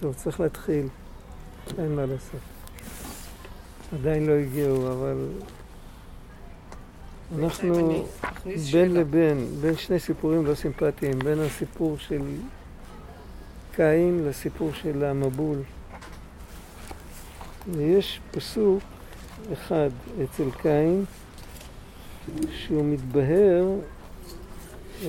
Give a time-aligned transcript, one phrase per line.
[0.00, 0.86] טוב, צריך להתחיל.
[1.78, 2.40] אין מה לעשות.
[3.92, 5.28] עדיין לא הגיעו, אבל
[7.38, 8.04] אנחנו
[8.72, 12.22] בין לבין, בין שני סיפורים לא סימפטיים, בין הסיפור של
[13.76, 15.58] קין לסיפור של המבול.
[17.72, 18.82] ויש פסוק
[19.52, 19.90] אחד
[20.24, 21.04] אצל קין
[22.50, 23.66] שהוא מתבהר
[25.04, 25.08] אה,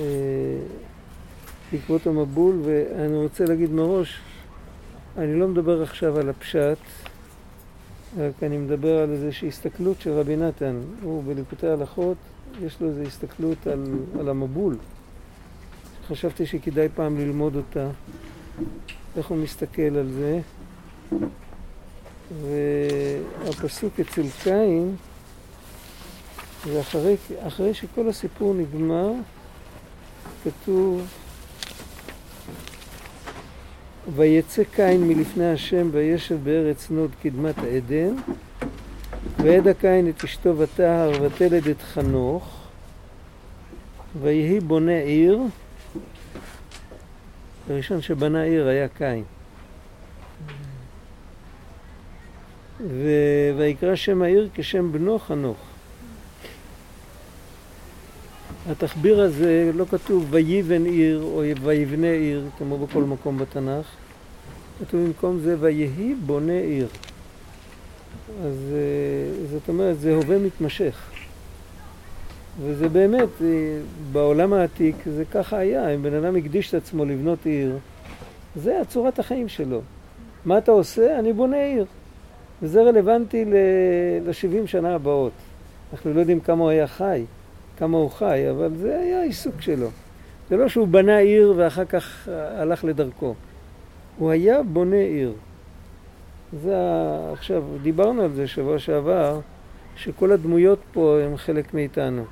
[1.72, 4.20] בעקבות המבול, ואני רוצה להגיד מראש,
[5.18, 6.78] אני לא מדבר עכשיו על הפשט,
[8.18, 10.80] רק אני מדבר על איזושהי הסתכלות של רבי נתן.
[11.02, 12.16] הוא בליקוטי הלכות,
[12.62, 13.84] יש לו איזו הסתכלות על,
[14.20, 14.76] על המבול.
[16.08, 17.88] חשבתי שכדאי פעם ללמוד אותה,
[19.16, 20.40] איך הוא מסתכל על זה.
[23.44, 24.96] והפסוק אצל קין,
[26.66, 29.12] ואחרי שכל הסיפור נגמר,
[30.44, 31.06] כתוב
[34.16, 38.14] ויצא קין מלפני השם וישב בארץ נוד קדמת עדן
[39.38, 42.62] וידע קין את אשתו וטהר ותלד את חנוך
[44.22, 45.40] ויהי בונה עיר.
[47.70, 49.24] הראשון שבנה עיר היה קין.
[53.56, 55.58] ויקרא שם העיר כשם בנו חנוך.
[58.70, 63.86] התחביר הזה לא כתוב ויבן עיר או ויבנה עיר כמו בכל מקום בתנ"ך,
[64.86, 66.88] כתוב במקום זה ויהי בונה עיר.
[68.44, 71.10] אז אה, זאת אומרת זה הווה מתמשך.
[72.62, 73.46] וזה באמת, אה,
[74.12, 77.78] בעולם העתיק זה ככה היה, אם בן אדם הקדיש את עצמו לבנות עיר,
[78.56, 79.80] זה הצורת החיים שלו.
[80.44, 81.18] מה אתה עושה?
[81.18, 81.84] אני בונה עיר.
[82.62, 85.32] וזה רלוונטי ל-70 שנה הבאות.
[85.92, 87.24] אנחנו לא יודעים כמה הוא היה חי.
[87.76, 89.88] כמה הוא חי, אבל זה היה העיסוק שלו.
[90.50, 93.34] זה לא שהוא בנה עיר ואחר כך הלך לדרכו.
[94.18, 95.32] הוא היה בונה עיר.
[96.62, 96.76] זה
[97.32, 99.40] עכשיו, דיברנו על זה שבוע שעבר,
[99.96, 102.24] שכל הדמויות פה הן חלק מאיתנו.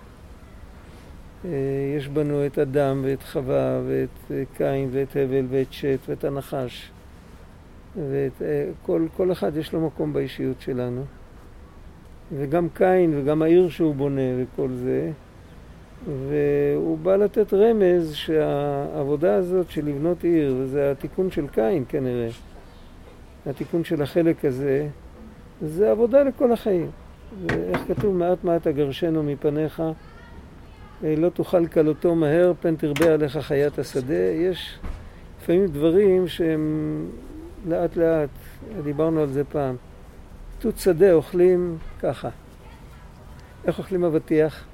[1.45, 1.51] אה,
[1.97, 6.91] יש בנו את אדם ואת חווה ואת אה, קין ואת הבל ואת שת ואת הנחש.
[7.97, 11.05] ואת אה, כל, כל אחד יש לו מקום באישיות שלנו.
[12.39, 15.11] וגם קין וגם העיר שהוא בונה וכל זה,
[16.07, 22.29] והוא בא לתת רמז שהעבודה הזאת של לבנות עיר, וזה התיקון של קין כנראה,
[23.47, 24.89] התיקון של החלק הזה,
[25.63, 26.91] זה עבודה לכל החיים.
[27.47, 29.83] ואיך כתוב, מעט מעט אגרשנו מפניך,
[31.03, 34.15] לא תאכל כלותו מהר, פן תרבה עליך חיית השדה.
[34.15, 34.79] יש
[35.43, 37.07] לפעמים דברים שהם
[37.69, 38.29] לאט לאט,
[38.85, 39.77] דיברנו על זה פעם.
[40.59, 42.29] תות שדה אוכלים ככה.
[43.65, 44.65] איך אוכלים אבטיח?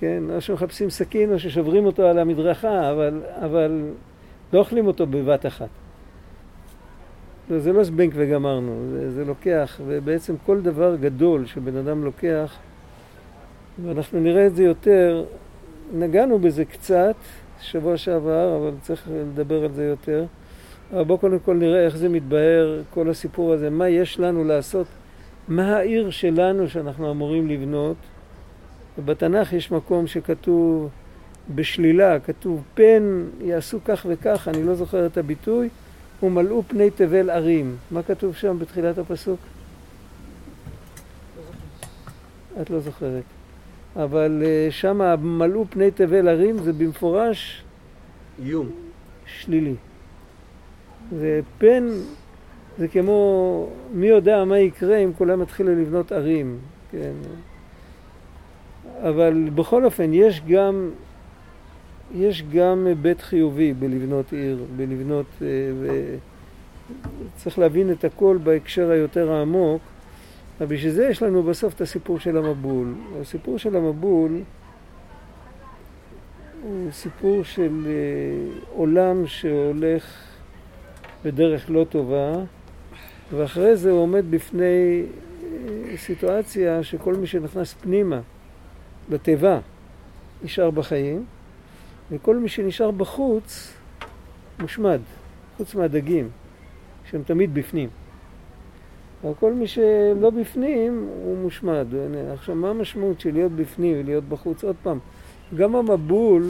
[0.00, 3.82] כן, או שמחפשים סכין או ששוברים אותו על המדרכה, אבל, אבל
[4.52, 5.68] לא אוכלים אותו בבת אחת.
[7.58, 12.56] זה לא זבנג וגמרנו, זה, זה לוקח, ובעצם כל דבר גדול שבן אדם לוקח,
[13.84, 15.24] ואנחנו נראה את זה יותר,
[15.94, 17.14] נגענו בזה קצת
[17.60, 20.24] שבוע שעבר, אבל צריך לדבר על זה יותר.
[20.92, 24.86] אבל בואו קודם כל נראה איך זה מתבהר, כל הסיפור הזה, מה יש לנו לעשות
[25.50, 27.96] מה העיר שלנו שאנחנו אמורים לבנות.
[28.98, 30.88] ובתנ"ך יש מקום שכתוב
[31.54, 35.68] בשלילה, כתוב פן יעשו כך וכך, אני לא זוכר את הביטוי,
[36.22, 37.76] ומלאו פני תבל ערים.
[37.90, 39.40] מה כתוב שם בתחילת הפסוק?
[42.60, 43.22] את לא זוכרת.
[43.96, 47.62] אבל אה, שם מלאו פני תבל ערים זה במפורש
[48.44, 48.70] איום.
[49.26, 49.74] שלילי.
[51.18, 51.88] זה פן
[52.80, 56.58] זה כמו, מי יודע מה יקרה אם כולם יתחילו לבנות ערים,
[56.90, 57.12] כן.
[59.02, 60.90] אבל בכל אופן, יש גם,
[62.14, 65.46] יש גם היבט חיובי בלבנות עיר, בלבנות, אה,
[67.36, 69.82] וצריך להבין את הכל בהקשר היותר העמוק,
[70.58, 72.94] אבל בשביל זה יש לנו בסוף את הסיפור של המבול.
[73.20, 74.40] הסיפור של המבול
[76.62, 77.92] הוא סיפור של אה,
[78.76, 80.14] עולם שהולך
[81.24, 82.32] בדרך לא טובה,
[83.36, 85.02] ואחרי זה הוא עומד בפני
[85.52, 88.20] אה, סיטואציה שכל מי שנכנס פנימה
[89.10, 89.58] לתיבה
[90.44, 91.24] נשאר בחיים,
[92.10, 93.72] וכל מי שנשאר בחוץ
[94.60, 95.00] מושמד,
[95.56, 96.28] חוץ מהדגים,
[97.10, 97.88] שהם תמיד בפנים.
[99.24, 101.86] אבל כל מי שלא בפנים הוא מושמד.
[102.32, 104.64] עכשיו, מה המשמעות של להיות בפנים ולהיות בחוץ?
[104.64, 104.98] עוד פעם,
[105.56, 106.42] גם המבול,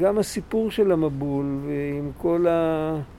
[0.00, 3.13] גם הסיפור של המבול, ועם כל ה...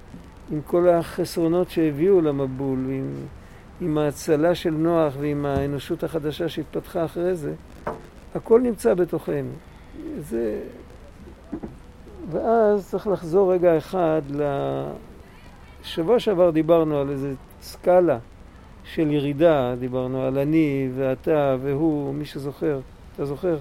[0.51, 3.13] עם כל החסרונות שהביאו למבול, עם,
[3.81, 7.53] עם ההצלה של נוח ועם האנושות החדשה שהתפתחה אחרי זה,
[8.35, 9.51] הכל נמצא בתוכנו.
[10.19, 10.61] זה...
[12.31, 14.41] ואז צריך לחזור רגע אחד ל...
[15.83, 18.17] שבוע שעבר דיברנו על איזה סקאלה
[18.83, 22.79] של ירידה, דיברנו על אני ואתה והוא, מי שזוכר,
[23.15, 23.57] אתה זוכר?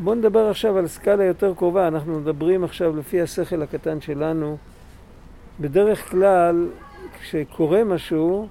[0.00, 4.56] בואו נדבר עכשיו על סקאלה יותר קרובה, אנחנו מדברים עכשיו לפי השכל הקטן שלנו.
[5.60, 6.68] בדרך כלל,
[7.20, 8.48] כשקורה משהו,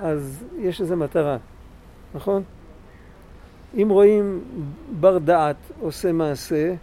[0.00, 1.36] אז יש איזו מטרה,
[2.14, 2.42] נכון?
[3.74, 4.40] אם רואים
[5.00, 6.74] בר דעת עושה מעשה,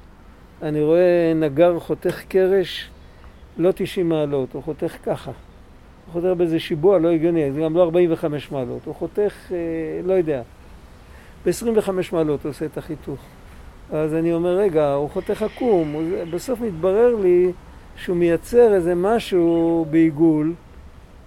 [0.61, 2.89] אני רואה נגר חותך קרש
[3.57, 5.31] לא 90 מעלות, הוא חותך ככה.
[6.05, 9.57] הוא חותך באיזה שיבוע לא הגיוני, זה גם לא 45 מעלות, הוא חותך, אה,
[10.05, 10.41] לא יודע,
[11.45, 13.19] ב-25 מעלות הוא עושה את החיתוך.
[13.91, 15.95] אז אני אומר, רגע, הוא חותך עקום,
[16.31, 17.51] בסוף מתברר לי
[17.95, 20.53] שהוא מייצר איזה משהו בעיגול,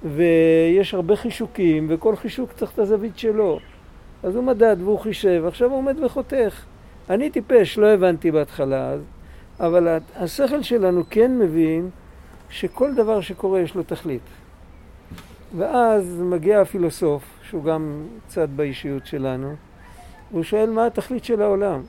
[0.04, 3.58] ויש הרבה חישוקים, וכל חישוק צריך את הזווית שלו.
[4.22, 6.64] אז הוא מדד והוא חישב, עכשיו הוא עומד וחותך.
[7.10, 8.94] אני טיפש, לא הבנתי בהתחלה,
[9.60, 11.90] אבל השכל שלנו כן מבין
[12.50, 14.22] שכל דבר שקורה יש לו תכלית.
[15.56, 19.54] ואז מגיע הפילוסוף, שהוא גם צד באישיות שלנו,
[20.30, 21.82] והוא שואל מה התכלית של העולם.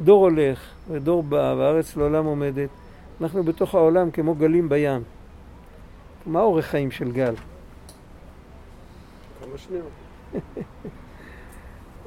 [0.00, 0.60] דור הולך
[0.90, 2.68] ודור בא והארץ לעולם עומדת.
[3.20, 5.02] אנחנו בתוך העולם כמו גלים בים.
[6.26, 7.34] מה אורך חיים של גל?
[9.40, 9.84] כמה שניות.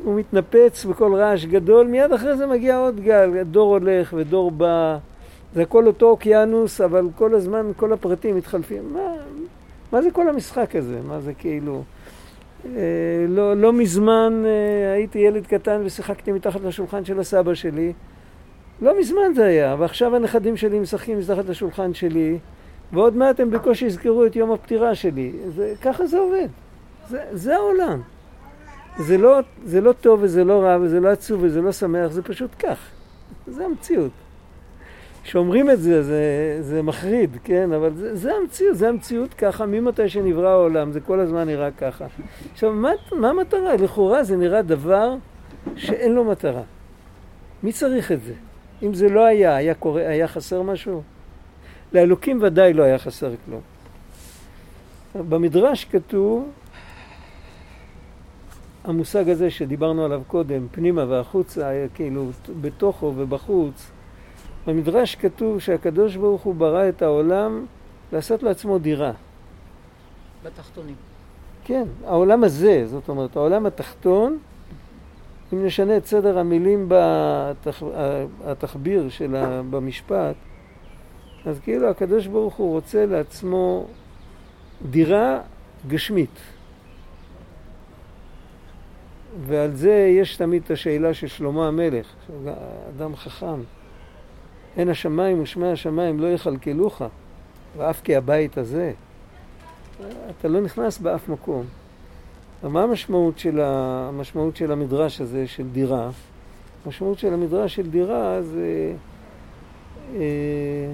[0.04, 4.98] הוא מתנפץ בכל רעש גדול, מיד אחרי זה מגיע עוד גל, דור הולך ודור בא,
[5.56, 8.94] זה הכל אותו אוקיינוס, אבל כל הזמן כל הפרטים מתחלפים.
[8.94, 9.16] מה,
[9.92, 11.00] מה זה כל המשחק הזה?
[11.08, 11.84] מה זה כאילו...
[12.66, 17.94] אה, לא, לא מזמן אה, הייתי ילד קטן ושיחקתי מתחת לשולחן של הסבא שלי.
[18.82, 22.40] לא מזמן זה היה, ועכשיו הנכדים שלי משחקים מתחת לשולחן שלי,
[22.92, 25.32] ועוד מעט הם בקושי יזכרו את יום הפטירה שלי.
[25.48, 26.48] זה, ככה זה עובד.
[27.10, 28.02] זה, זה העולם.
[29.00, 32.22] זה לא, זה לא טוב וזה לא רע וזה לא עצוב וזה לא שמח, זה
[32.22, 32.80] פשוט כך.
[33.48, 34.12] זה המציאות.
[35.24, 37.72] כשאומרים את זה, זה, זה מחריד, כן?
[37.72, 42.06] אבל זה, זה המציאות, זה המציאות ככה, ממתי שנברא העולם, זה כל הזמן נראה ככה.
[42.54, 43.76] עכשיו, מה, מה המטרה?
[43.76, 45.16] לכאורה זה נראה דבר
[45.76, 46.62] שאין לו מטרה.
[47.64, 48.34] מי צריך את זה?
[48.84, 51.02] אם זה לא היה, היה, קורה, היה חסר משהו?
[51.94, 53.62] לאלוקים ודאי לא היה חסר כלום.
[55.30, 56.50] במדרש כתוב
[58.84, 62.30] המושג הזה שדיברנו עליו קודם, פנימה והחוצה, כאילו
[62.62, 63.92] בתוכו ובחוץ,
[64.68, 67.66] במדרש כתוב שהקדוש ברוך הוא ברא את העולם
[68.14, 69.12] לעשות לעצמו דירה.
[70.44, 70.96] בתחתונים.
[71.64, 74.38] כן, העולם הזה, זאת אומרת, העולם התחתון,
[75.54, 77.84] אם נשנה את סדר המילים בתח...
[78.46, 79.62] התחביר של ה...
[79.70, 80.36] במשפט,
[81.46, 83.86] אז כאילו הקדוש ברוך הוא רוצה לעצמו
[84.90, 85.40] דירה
[85.88, 86.40] גשמית.
[89.48, 92.08] ועל זה יש תמיד את השאלה של שלמה המלך,
[92.90, 93.60] אדם חכם.
[94.78, 97.02] הן השמיים ושמי השמיים לא יכלכלוך,
[97.78, 98.94] ואף כי הבית הזה.
[100.30, 101.66] אתה לא נכנס באף מקום.
[102.64, 106.10] ומה המשמעות של, המשמעות של המדרש הזה, של דירה?
[106.86, 108.94] המשמעות של המדרש של דירה זה
[110.16, 110.92] אה,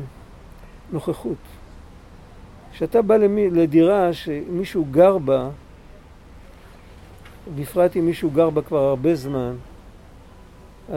[0.91, 1.37] נוכחות.
[2.71, 5.49] כשאתה בא למי, לדירה שמישהו גר בה,
[7.55, 9.55] בפרט אם מישהו גר בה כבר הרבה זמן,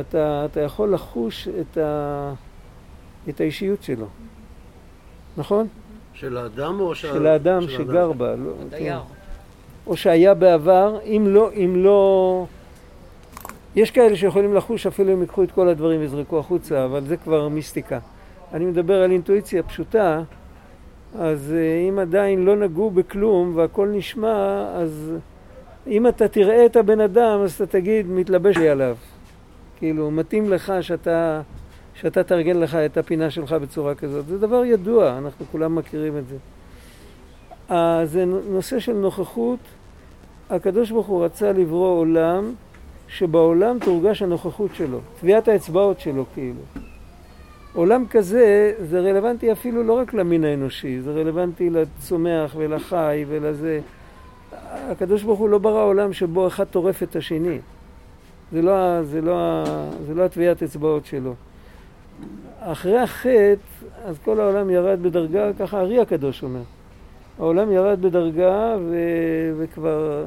[0.01, 2.33] אתה, אתה יכול לחוש את, ה,
[3.29, 4.07] את האישיות שלו,
[5.37, 5.67] נכון?
[6.15, 8.19] של האדם או של, של האדם של שגר האדם.
[8.19, 8.37] בה.
[8.37, 8.97] לא, כן.
[9.87, 12.47] או שהיה בעבר, אם לא, אם לא...
[13.77, 17.49] יש כאלה שיכולים לחוש אפילו אם ייקחו את כל הדברים ויזרקו החוצה, אבל זה כבר
[17.49, 17.99] מיסטיקה.
[18.53, 20.23] אני מדבר על אינטואיציה פשוטה,
[21.19, 25.13] אז אה, אם עדיין לא נגעו בכלום והכל נשמע, אז
[25.87, 28.97] אם אתה תראה את הבן אדם, אז אתה תגיד, מתלבש לי עליו.
[29.79, 31.41] כאילו, מתאים לך שאתה,
[32.03, 34.27] שאתה תארגן לך את הפינה שלך בצורה כזאת.
[34.27, 36.37] זה דבר ידוע, אנחנו כולם מכירים את זה.
[37.69, 37.73] Uh,
[38.05, 39.59] זה נושא של נוכחות.
[40.51, 42.53] הקדוש ברוך הוא רצה לברוא עולם
[43.09, 46.61] שבעולם תורגש הנוכחות שלו, טביעת האצבעות שלו כאילו.
[47.75, 53.81] עולם כזה זה רלוונטי אפילו לא רק למין האנושי, זה רלוונטי לצומח ולחי ולזה.
[54.63, 57.59] הקדוש ברוך הוא לא ברא עולם שבו אחד טורף את השני.
[58.53, 59.65] זה לא, זה לא,
[60.07, 61.35] זה לא הטביעת אצבעות שלו.
[62.61, 63.55] אחרי החטא,
[64.05, 66.63] אז כל העולם ירד בדרגה, ככה הארי הקדוש אומר.
[67.39, 68.97] העולם ירד בדרגה ו...
[69.59, 70.25] וכבר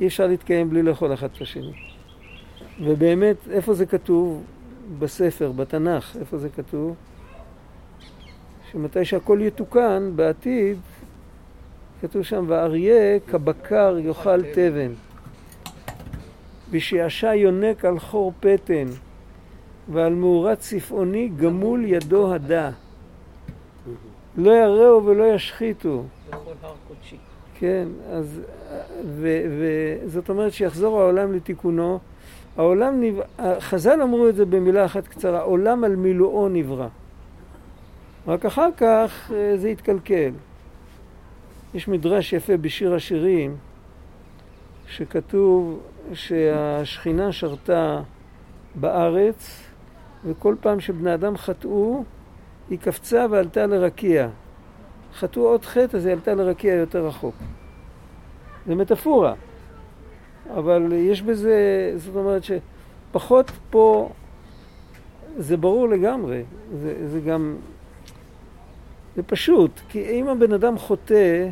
[0.00, 1.72] אי אפשר להתקיים בלי לאכול אחד את השני.
[2.84, 4.42] ובאמת, איפה זה כתוב?
[4.98, 6.94] בספר, בתנ"ך, איפה זה כתוב?
[8.72, 10.78] שמתי שהכל יתוקן בעתיד,
[12.00, 14.92] כתוב שם, ואריה כבקר יאכל תבן.
[16.70, 18.86] ושעשע יונק על חור פטן,
[19.92, 22.70] ועל מאורת צפעוני גמול ידו הדע.
[24.36, 26.02] לא יראו ולא ישחיתו.
[26.28, 27.16] בכל הר קודשי.
[27.58, 28.40] כן, אז,
[29.18, 31.98] וזאת אומרת שיחזור העולם לתיקונו.
[32.56, 33.24] העולם נברא,
[33.60, 36.88] חז"ל אמרו את זה במילה אחת קצרה, עולם על מילואו נברא.
[38.26, 40.30] רק אחר כך אה, זה התקלקל.
[41.74, 43.56] יש מדרש יפה בשיר השירים,
[44.86, 45.80] שכתוב
[46.12, 48.00] שהשכינה שרתה
[48.74, 49.69] בארץ,
[50.24, 52.04] וכל פעם שבני אדם חטאו,
[52.70, 54.28] היא קפצה ועלתה לרקיע.
[55.14, 57.34] חטאו עוד חטא, אז היא עלתה לרקיע יותר רחוק.
[58.66, 59.34] זה מטאפורה,
[60.54, 64.10] אבל יש בזה, זאת אומרת שפחות פה,
[65.38, 66.42] זה ברור לגמרי,
[66.82, 67.56] זה, זה גם,
[69.16, 71.48] זה פשוט, כי אם הבן אדם חוטא,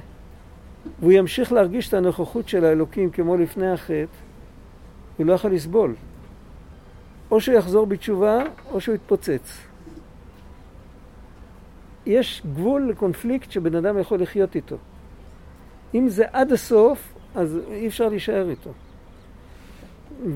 [1.01, 4.05] והוא ימשיך להרגיש את הנוכחות של האלוקים כמו לפני החטא,
[5.17, 5.95] הוא לא יכול לסבול.
[7.31, 8.43] או שהוא יחזור בתשובה,
[8.73, 9.59] או שהוא יתפוצץ.
[12.07, 14.77] יש גבול לקונפליקט שבן אדם יכול לחיות איתו.
[15.95, 18.71] אם זה עד הסוף, אז אי אפשר להישאר איתו.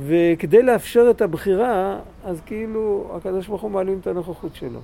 [0.07, 4.81] וכדי לאפשר את הבחירה, אז כאילו הקדוש ברוך הוא מעלים את הנוכחות שלו.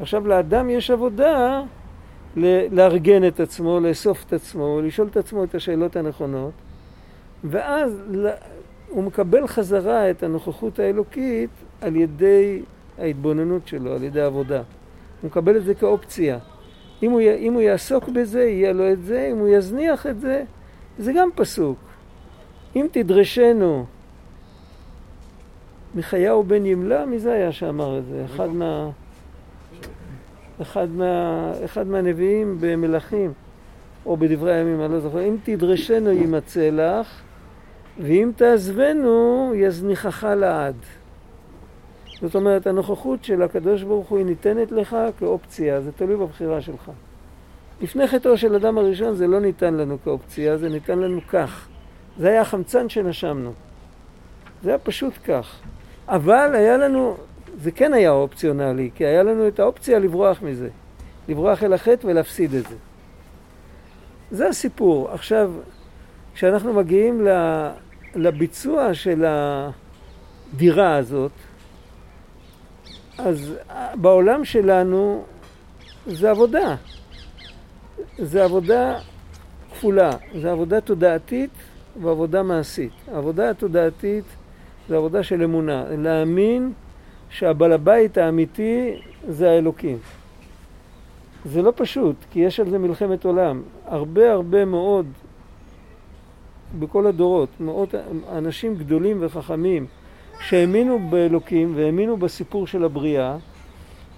[0.00, 1.62] עכשיו לאדם יש עבודה
[2.70, 6.52] לארגן את עצמו, לאסוף את עצמו, לשאול את עצמו את השאלות הנכונות,
[7.44, 8.02] ואז
[8.94, 12.62] הוא מקבל חזרה את הנוכחות האלוקית על ידי
[12.98, 14.62] ההתבוננות שלו, על ידי העבודה.
[15.20, 16.38] הוא מקבל את זה כאופציה.
[17.02, 20.44] אם הוא, אם הוא יעסוק בזה, יהיה לו את זה, אם הוא יזניח את זה,
[20.98, 21.78] זה גם פסוק.
[22.76, 23.84] אם תדרשנו
[25.94, 28.24] מחייהו בן ימלה, מי זה היה שאמר את זה?
[28.24, 28.90] אחד מה...
[30.62, 33.32] אחד, מה, אחד מהנביאים במלכים,
[34.06, 37.23] או בדברי הימים, אני לא זוכר, אם תדרשנו יימצא לך,
[37.98, 40.74] ואם תעזבנו יזניחך לעד.
[42.20, 46.90] זאת אומרת, הנוכחות של הקדוש ברוך הוא היא ניתנת לך כאופציה, זה תלוי בבחירה שלך.
[47.80, 51.68] לפני חטאו של אדם הראשון זה לא ניתן לנו כאופציה, זה ניתן לנו כך.
[52.18, 53.52] זה היה החמצן שנשמנו.
[54.62, 55.60] זה היה פשוט כך.
[56.08, 57.16] אבל היה לנו,
[57.56, 60.68] זה כן היה אופציונלי, כי היה לנו את האופציה לברוח מזה.
[61.28, 62.76] לברוח אל החטא ולהפסיד את זה.
[64.30, 65.10] זה הסיפור.
[65.10, 65.52] עכשיו,
[66.34, 67.26] כשאנחנו מגיעים
[68.16, 71.32] לביצוע של הדירה הזאת,
[73.18, 73.54] אז
[73.94, 75.24] בעולם שלנו
[76.06, 76.76] זה עבודה.
[78.18, 78.98] זה עבודה
[79.70, 81.50] כפולה, זה עבודה תודעתית
[82.02, 82.92] ועבודה מעשית.
[83.12, 84.24] העבודה התודעתית
[84.88, 86.72] זה עבודה של אמונה, להאמין
[87.30, 89.98] שהבעל הבית האמיתי זה האלוקים.
[91.44, 93.62] זה לא פשוט, כי יש על זה מלחמת עולם.
[93.86, 95.06] הרבה הרבה מאוד,
[96.78, 97.94] בכל הדורות, מאות
[98.32, 99.86] אנשים גדולים וחכמים
[100.40, 103.36] שהאמינו באלוקים והאמינו בסיפור של הבריאה,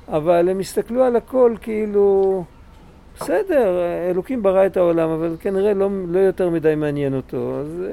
[0.08, 2.44] אבל הם הסתכלו על הכל כאילו,
[3.16, 3.78] בסדר,
[4.10, 7.92] אלוקים ברא את העולם, אבל כנראה לא, לא יותר מדי מעניין אותו, אז אה,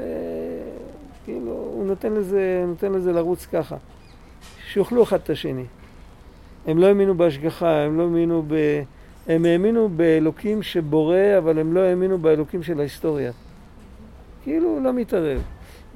[1.26, 3.76] כאילו, הוא נותן לזה, נותן לזה לרוץ ככה.
[4.68, 5.66] שיאכלו אחד את השני.
[6.68, 8.56] הם לא האמינו בהשגחה, הם לא האמינו ב...
[9.28, 13.32] הם האמינו באלוקים שבורא, אבל הם לא האמינו באלוקים של ההיסטוריה.
[14.44, 15.42] כאילו, הוא לא מתערב.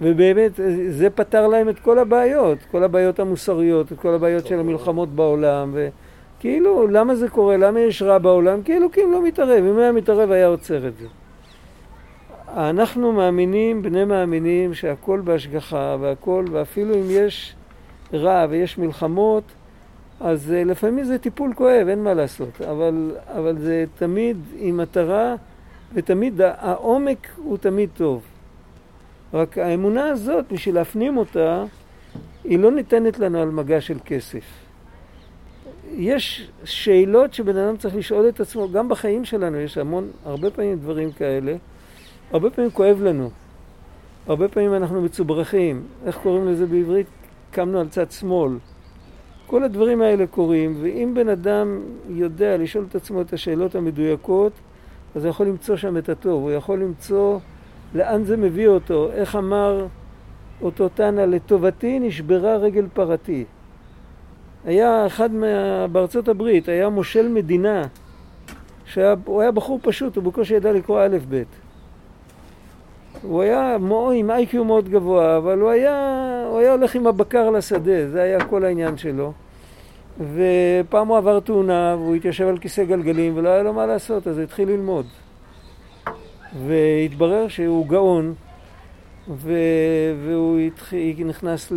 [0.01, 0.51] ובאמת,
[0.89, 5.73] זה פתר להם את כל הבעיות, כל הבעיות המוסריות, את כל הבעיות של המלחמות בעולם,
[5.73, 7.57] וכאילו, למה זה קורה?
[7.57, 8.63] למה יש רע בעולם?
[8.63, 11.07] כי אלוקים לא מתערב, אם היה מתערב היה עוצר את זה.
[12.47, 17.55] אנחנו מאמינים, בני מאמינים, שהכל בהשגחה והכל, ואפילו אם יש
[18.13, 19.43] רע ויש מלחמות,
[20.19, 25.35] אז uh, לפעמים זה טיפול כואב, אין מה לעשות, אבל, אבל זה תמיד עם מטרה,
[25.93, 28.21] ותמיד העומק הוא תמיד טוב.
[29.33, 31.63] רק האמונה הזאת, בשביל להפנים אותה,
[32.43, 34.43] היא לא ניתנת לנו על מגע של כסף.
[35.95, 40.79] יש שאלות שבן אדם צריך לשאול את עצמו, גם בחיים שלנו יש המון, הרבה פעמים
[40.79, 41.55] דברים כאלה,
[42.31, 43.29] הרבה פעמים כואב לנו,
[44.27, 47.07] הרבה פעמים אנחנו מצוברחים, איך קוראים לזה בעברית?
[47.51, 48.51] קמנו על צד שמאל.
[49.47, 54.51] כל הדברים האלה קורים, ואם בן אדם יודע לשאול את עצמו את השאלות המדויקות,
[55.15, 57.39] אז הוא יכול למצוא שם את הטוב, הוא יכול למצוא
[57.95, 59.85] לאן זה מביא אותו, איך אמר
[60.61, 63.45] אותו תנא, לטובתי נשברה רגל פרתי.
[64.65, 65.87] היה אחד מה...
[65.91, 67.83] בארצות הברית, היה מושל מדינה,
[68.85, 71.43] שהוא היה בחור פשוט, הוא בקושי ידע לקרוא א' ב'.
[73.21, 73.77] הוא היה
[74.13, 78.45] עם איי-קיו מאוד גבוה, אבל הוא היה, הוא היה הולך עם הבקר לשדה, זה היה
[78.45, 79.33] כל העניין שלו.
[80.19, 84.39] ופעם הוא עבר תאונה והוא התיישב על כיסא גלגלים ולא היה לו מה לעשות, אז
[84.39, 85.05] התחיל ללמוד.
[86.67, 88.33] והתברר שהוא גאון.
[89.27, 90.59] והוא
[91.25, 91.71] נכנס.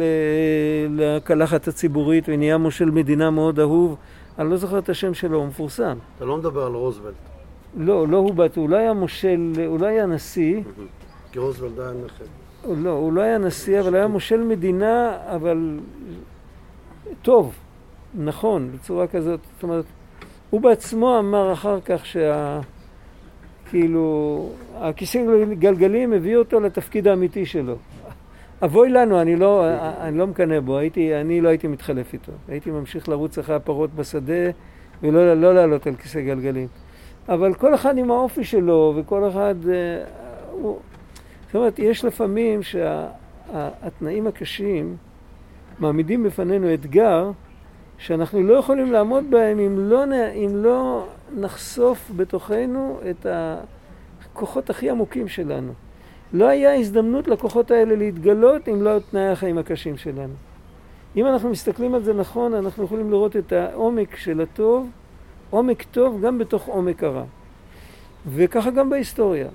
[0.90, 3.96] לקלחת הציבורית ונהיה מושל מדינה מאוד אהוב.
[4.38, 5.98] אני לא זוכר את השם שלו, הוא מפורסם.
[6.16, 7.14] אתה לא מדבר על רוזוולט.
[7.76, 10.60] לא, לא הוא בת, הוא לא היה מושל, הוא לא היה נשיא.
[11.32, 11.92] כי רוזוולט היה.
[12.62, 15.78] הוא לא, הוא לא היה נשיא, אבל היה מושל מדינה, אבל
[17.22, 17.54] טוב,
[18.14, 19.40] נכון, בצורה כזאת.
[19.54, 19.84] זאת אומרת,
[20.50, 22.60] הוא בעצמו אמר אחר כך שה...
[23.70, 27.76] כאילו, הכיסא גלגלים הביא אותו לתפקיד האמיתי שלו.
[28.64, 29.64] אבוי לנו, אני לא,
[30.00, 32.32] אני לא מקנא בו, הייתי, אני לא הייתי מתחלף איתו.
[32.48, 34.50] הייתי ממשיך לרוץ אחרי הפרות בשדה
[35.02, 36.68] ולא לא לעלות על כיסא גלגלים.
[37.28, 39.54] אבל כל אחד עם האופי שלו, וכל אחד...
[39.68, 40.04] אה,
[40.52, 40.78] הוא,
[41.46, 44.96] זאת אומרת, יש לפעמים שהתנאים הקשים
[45.78, 47.30] מעמידים בפנינו אתגר
[48.00, 50.04] שאנחנו לא יכולים לעמוד בהם אם לא,
[50.34, 55.72] אם לא נחשוף בתוכנו את הכוחות הכי עמוקים שלנו.
[56.32, 60.34] לא היה הזדמנות לכוחות האלה להתגלות אם לא תנאי החיים הקשים שלנו.
[61.16, 64.90] אם אנחנו מסתכלים על זה נכון, אנחנו יכולים לראות את העומק של הטוב,
[65.50, 67.24] עומק טוב גם בתוך עומק הרע.
[68.26, 69.48] וככה גם בהיסטוריה.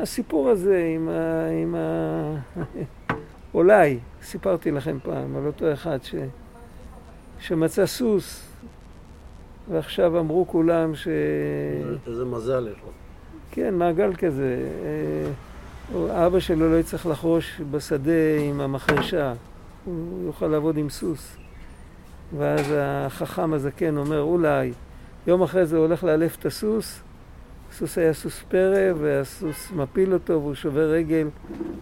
[0.00, 1.46] והסיפור הזה עם ה...
[1.62, 2.36] עם ה...
[3.56, 6.14] אולי, סיפרתי לכם פעם על אותו אחד ש...
[7.40, 8.48] שמצא סוס,
[9.70, 11.08] ועכשיו אמרו כולם ש...
[12.06, 12.90] איזה מזל יש לו.
[13.50, 14.58] כן, מעגל כזה.
[15.94, 19.32] אה, אבא שלו לא יצטרך לחרוש בשדה עם המחרשה,
[19.84, 21.36] הוא יוכל לעבוד עם סוס.
[22.38, 24.72] ואז החכם הזקן אומר, אולי,
[25.26, 27.00] יום אחרי זה הוא הולך לאלף את הסוס,
[27.76, 31.28] הסוס היה סוס פרא, והסוס מפיל אותו והוא שובר רגל,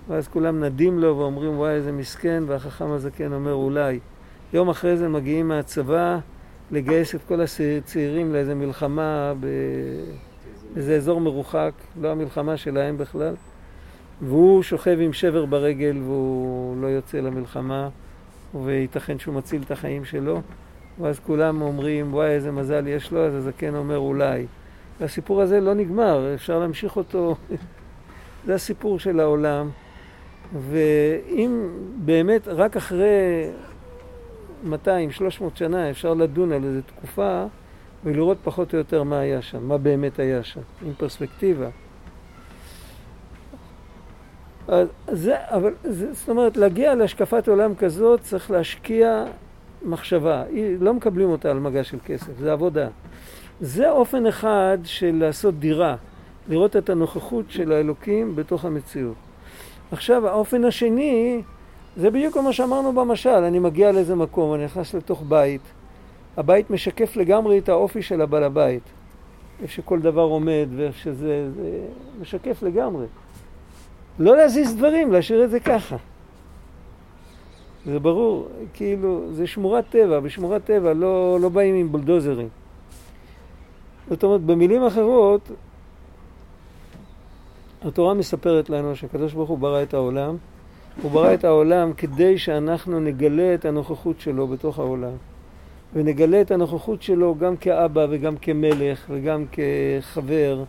[0.09, 3.99] ואז כולם נדים לו ואומרים, וואי, איזה מסכן, והחכם הזקן אומר, אולי.
[4.53, 6.19] יום אחרי זה מגיעים מהצבא
[6.71, 9.33] לגייס את כל הצעירים לאיזה מלחמה
[10.75, 13.35] באיזה אזור מרוחק, לא המלחמה שלהם בכלל,
[14.21, 17.89] והוא שוכב עם שבר ברגל והוא לא יוצא למלחמה,
[18.65, 20.41] וייתכן שהוא מציל את החיים שלו,
[21.01, 24.47] ואז כולם אומרים, וואי, איזה מזל יש לו, אז הזקן אומר, אולי.
[25.01, 27.37] והסיפור הזה לא נגמר, אפשר להמשיך אותו.
[28.47, 29.71] זה הסיפור של העולם.
[30.69, 33.49] ואם באמת רק אחרי
[34.65, 34.69] 200-300
[35.55, 37.45] שנה אפשר לדון על איזו תקופה
[38.05, 41.69] ולראות פחות או יותר מה היה שם, מה באמת היה שם, עם פרספקטיבה.
[45.13, 49.25] זה, אבל זה, זאת אומרת, להגיע להשקפת עולם כזאת צריך להשקיע
[49.83, 50.45] מחשבה.
[50.81, 52.89] לא מקבלים אותה על מגע של כסף, זה עבודה.
[53.61, 55.97] זה אופן אחד של לעשות דירה,
[56.49, 59.15] לראות את הנוכחות של האלוקים בתוך המציאות.
[59.93, 61.43] עכשיו, האופן השני,
[61.97, 65.61] זה בדיוק מה שאמרנו במשל, אני מגיע לאיזה מקום, אני נכנס לתוך בית,
[66.37, 68.83] הבית משקף לגמרי את האופי של הבעל הבית,
[69.63, 71.81] איפה שכל דבר עומד ואיפה שזה, זה
[72.21, 73.07] משקף לגמרי.
[74.19, 75.97] לא להזיז דברים, להשאיר את זה ככה.
[77.87, 82.49] זה ברור, כאילו, זה שמורת טבע, בשמורת טבע לא, לא באים עם בולדוזרים.
[84.09, 85.51] זאת אומרת, במילים אחרות,
[87.83, 90.37] התורה מספרת לנו שהקדוש ברוך הוא ברא את העולם,
[91.03, 95.13] הוא ברא את העולם כדי שאנחנו נגלה את הנוכחות שלו בתוך העולם.
[95.95, 100.65] ונגלה את הנוכחות שלו גם כאבא וגם כמלך וגם כחבר.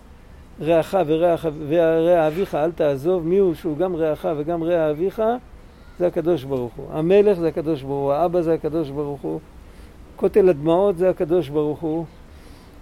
[0.62, 5.21] רעך ורע אביך אל תעזוב, מי הוא שהוא גם רעך וגם רע אביך?
[6.00, 6.86] זה הקדוש ברוך הוא.
[6.91, 9.39] המלך זה הקדוש ברוך הוא, האבא זה הקדוש ברוך הוא,
[10.15, 12.06] כותל הדמעות זה הקדוש ברוך הוא,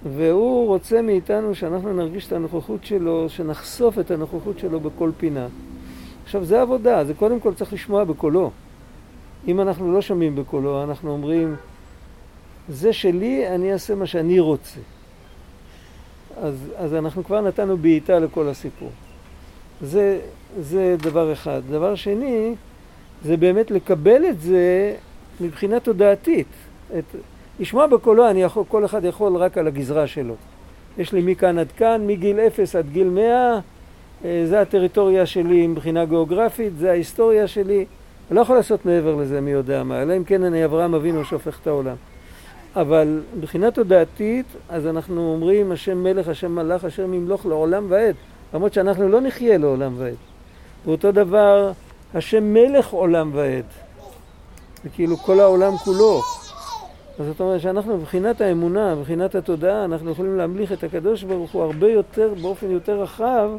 [0.06, 5.48] והוא רוצה מאיתנו שאנחנו נרגיש את הנוכחות שלו, שנחשוף את הנוכחות שלו בכל פינה.
[6.24, 8.52] עכשיו, זה עבודה, זה קודם כל צריך לשמוע בקולו.
[9.48, 11.56] אם אנחנו לא שומעים בקולו, אנחנו אומרים,
[12.70, 14.80] זה שלי, אני אעשה מה שאני רוצה.
[16.42, 18.90] אז, אז אנחנו כבר נתנו בעיטה לכל הסיפור.
[19.82, 20.20] זה,
[20.60, 21.62] זה דבר אחד.
[21.70, 22.56] דבר שני,
[23.24, 24.96] זה באמת לקבל את זה
[25.42, 26.48] מבחינה תודעתית.
[26.98, 27.16] את,
[27.60, 30.36] לשמוע בקולו, אני יכול, כל אחד יכול רק על הגזרה שלו.
[30.98, 33.60] יש לי מכאן עד כאן, מגיל אפס עד גיל מאה,
[34.26, 37.86] אה, זה הטריטוריה שלי מבחינה גיאוגרפית, זה ההיסטוריה שלי.
[38.30, 41.26] אני לא יכול לעשות מעבר לזה מי יודע מה, אלא אם כן אני אברהם אבינו
[41.26, 41.96] שהופך את העולם.
[42.76, 48.16] אבל מבחינה תודעתית, אז אנחנו אומרים השם מלך, השם מלך, השם ימלוך לעולם ועד.
[48.54, 50.16] למרות שאנחנו לא נחיה לעולם ועד.
[50.86, 51.72] ואותו דבר,
[52.14, 53.66] השם מלך עולם ועד.
[54.84, 56.22] זה כאילו כל העולם כולו.
[57.20, 61.64] אז זאת אומרת שאנחנו מבחינת האמונה, מבחינת התודעה, אנחנו יכולים להמליך את הקדוש ברוך הוא
[61.64, 63.50] הרבה יותר, באופן יותר רחב,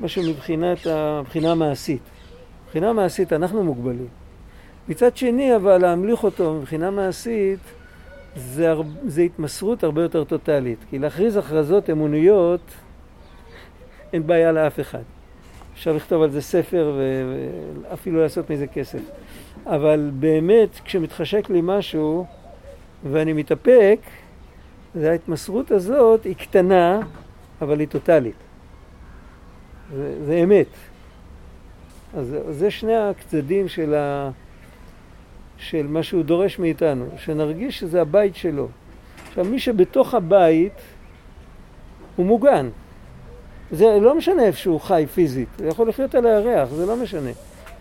[0.00, 2.02] מאשר מבחינת הבחינה המעשית.
[2.64, 4.08] מבחינה מעשית אנחנו מוגבלים.
[4.88, 7.58] מצד שני, אבל להמליך אותו מבחינה מעשית,
[8.36, 8.72] זה,
[9.06, 10.78] זה התמסרות הרבה יותר טוטאלית.
[10.90, 12.60] כי להכריז הכרזות אמוניות,
[14.12, 15.02] אין בעיה לאף אחד.
[15.74, 17.00] אפשר לכתוב על זה ספר
[17.90, 19.00] ואפילו לעשות מזה כסף.
[19.66, 22.26] אבל באמת, כשמתחשק לי משהו
[23.04, 23.98] ואני מתאפק,
[24.94, 27.00] וההתמסרות הזאת היא קטנה,
[27.60, 28.34] אבל היא טוטאלית.
[29.96, 30.66] זה, זה אמת.
[32.16, 34.30] אז זה שני הצדדים של, ה,
[35.58, 38.68] של מה שהוא דורש מאיתנו, שנרגיש שזה הבית שלו.
[39.28, 40.72] עכשיו, מי שבתוך הבית
[42.16, 42.68] הוא מוגן.
[43.70, 47.30] זה לא משנה איפה שהוא חי פיזית, הוא יכול לחיות על הירח, זה לא משנה.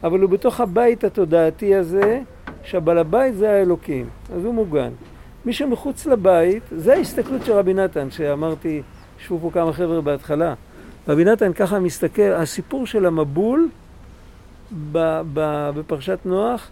[0.04, 2.21] אבל הוא בתוך הבית התודעתי הזה,
[2.65, 4.89] שהבעל הבית זה האלוקים, אז הוא מוגן.
[5.45, 8.82] מי שמחוץ לבית, זה ההסתכלות של רבי נתן, שאמרתי,
[9.19, 10.54] ישבו פה כמה חבר'ה בהתחלה.
[11.08, 13.69] רבי נתן ככה מסתכל, הסיפור של המבול
[15.73, 16.69] בפרשת נוח,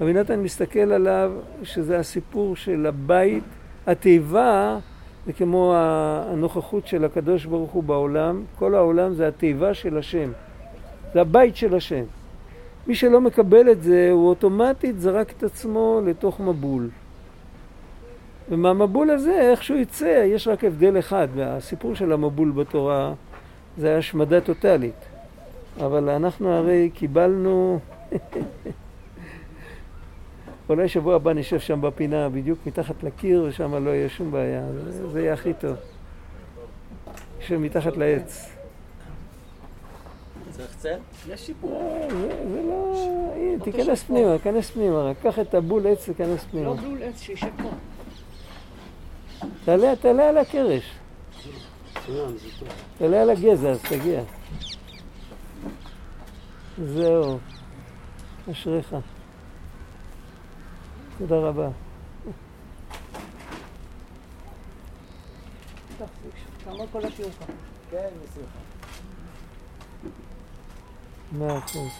[0.00, 3.44] רבי נתן מסתכל עליו שזה הסיפור של הבית,
[3.86, 4.78] התיבה
[5.26, 10.30] זה כמו הנוכחות של הקדוש ברוך הוא בעולם, כל העולם זה התיבה של השם,
[11.14, 12.04] זה הבית של השם.
[12.86, 16.88] מי שלא מקבל את זה, הוא אוטומטית זרק את עצמו לתוך מבול.
[18.50, 23.12] ומהמבול הזה, איך שהוא יצא, יש רק הבדל אחד, והסיפור של המבול בתורה
[23.78, 25.04] זה השמדה טוטאלית.
[25.80, 27.78] אבל אנחנו הרי קיבלנו...
[30.68, 34.62] אולי שבוע הבא נשב שם בפינה, בדיוק מתחת לקיר, ושם לא יהיה שום בעיה.
[35.12, 35.76] זה יהיה הכי טוב.
[37.38, 38.53] נשב מתחת לעץ.
[40.56, 40.98] צריך צל?
[41.28, 41.98] יש שיפור.
[42.00, 42.08] אה,
[42.48, 42.94] זה לא...
[43.64, 46.66] תיכנס פנימה, תיכנס פנימה, רק קח את הבול עץ ותיכנס פנימה.
[46.66, 47.70] לא בול עץ, שישב פה.
[49.64, 50.94] תעלה, תעלה על הקרש.
[52.98, 54.22] תעלה על הגזע, אז תגיע.
[56.84, 57.38] זהו.
[58.50, 58.96] אשריך.
[61.18, 61.68] תודה רבה.
[66.64, 67.50] כמה כל השיעור שלך?
[67.90, 68.73] כן, בשמחה.
[71.38, 71.90] מאה אחוז.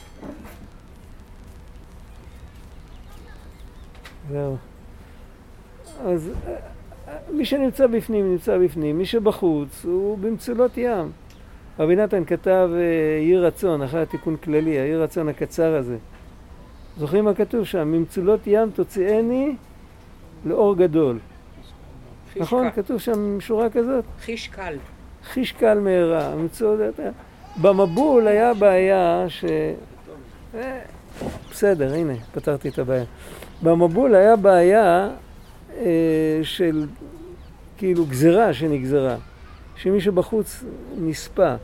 [4.30, 4.56] זהו.
[6.06, 6.30] אז
[7.30, 8.98] מי שנמצא בפנים, נמצא בפנים.
[8.98, 11.10] מי שבחוץ, הוא במצולות ים.
[11.78, 12.70] רבי נתן כתב
[13.20, 15.96] יהי רצון, אחרי התיקון כללי, יהי רצון הקצר הזה.
[16.98, 17.88] זוכרים מה כתוב שם?
[17.88, 19.56] ממצולות ים תוציאני
[20.44, 21.18] לאור גדול.
[22.36, 22.70] נכון?
[22.70, 24.04] כתוב שם שורה כזאת?
[24.20, 24.76] חיש קל.
[25.24, 26.36] חיש קל מהרה.
[26.36, 26.94] מצולות...
[27.60, 29.44] במבול היה בעיה ש...
[30.54, 30.80] אה,
[31.50, 33.04] בסדר, הנה, פתרתי את הבעיה.
[33.62, 35.10] במבול היה בעיה
[35.76, 36.86] אה, של
[37.76, 39.16] כאילו גזרה שנגזרה,
[39.76, 40.64] שמי שבחוץ
[40.98, 41.54] נספה.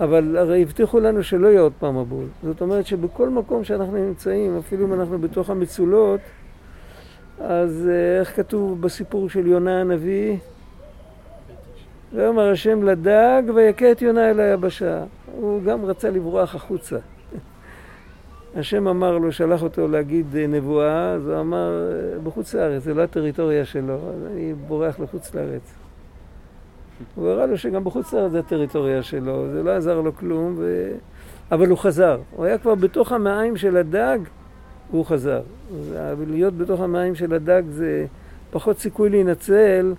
[0.00, 2.24] אבל הרי הבטיחו לנו שלא יהיה עוד פעם מבול.
[2.42, 6.20] זאת אומרת שבכל מקום שאנחנו נמצאים, אפילו אם אנחנו בתוך המצולות,
[7.40, 10.36] אז אה, איך כתוב בסיפור של יונה הנביא?
[12.16, 15.04] ויאמר השם לדג ויכה את יונה אל היבשה.
[15.32, 16.96] הוא גם רצה לברוח החוצה.
[18.56, 22.94] השם אמר לו, שלח אותו להגיד אה, נבואה, אז הוא אמר, אה, בחוץ לארץ, זה
[22.94, 25.74] לא הטריטוריה שלו, אז אני בורח לחוץ לארץ.
[27.14, 30.92] הוא הראה לו שגם בחוץ לארץ זה הטריטוריה שלו, זה לא עזר לו כלום, ו...
[31.52, 32.18] אבל הוא חזר.
[32.30, 34.18] הוא היה כבר בתוך המעיים של הדג,
[34.90, 35.40] והוא חזר.
[36.26, 38.06] להיות בתוך המעיים של הדג זה
[38.50, 39.94] פחות סיכוי להינצל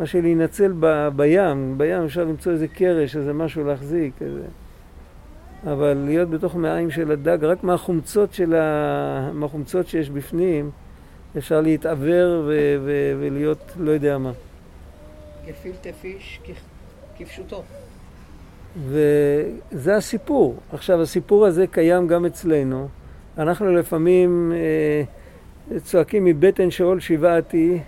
[0.00, 1.08] מאשר להינצל ב...
[1.16, 1.78] בים.
[1.78, 4.22] בים אפשר למצוא איזה קרש, איזה משהו להחזיק.
[4.22, 4.42] איזה...
[5.66, 9.30] אבל להיות בתוך מעיים של הדג, רק מהחומצות, של ה...
[9.34, 10.70] מהחומצות שיש בפנים,
[11.38, 12.76] אפשר להתעוור ו...
[12.84, 13.12] ו...
[13.20, 14.32] ולהיות לא יודע מה.
[15.46, 16.40] גפילטה פיש
[17.18, 17.62] כפשוטו.
[18.86, 20.56] וזה הסיפור.
[20.72, 22.88] עכשיו, הסיפור הזה קיים גם אצלנו.
[23.38, 27.78] אנחנו לפעמים אה, צועקים מבטן שאול שיבעתי,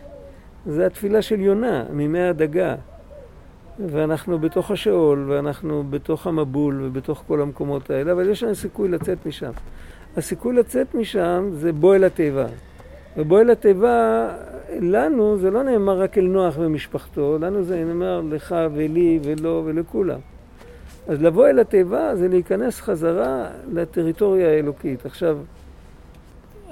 [0.67, 2.75] זה התפילה של יונה, מימי הדגה.
[3.87, 9.27] ואנחנו בתוך השאול, ואנחנו בתוך המבול, ובתוך כל המקומות האלה, אבל יש לנו סיכוי לצאת
[9.27, 9.51] משם.
[10.17, 12.47] הסיכוי לצאת משם זה בוא אל התיבה.
[13.17, 14.29] ובוא אל התיבה,
[14.81, 20.19] לנו זה לא נאמר רק אל נוח ומשפחתו, לנו זה נאמר לך ולי ולו ולכולם.
[21.09, 25.07] אז לבוא אל התיבה זה להיכנס חזרה לטריטוריה האלוקית.
[25.07, 25.39] עכשיו,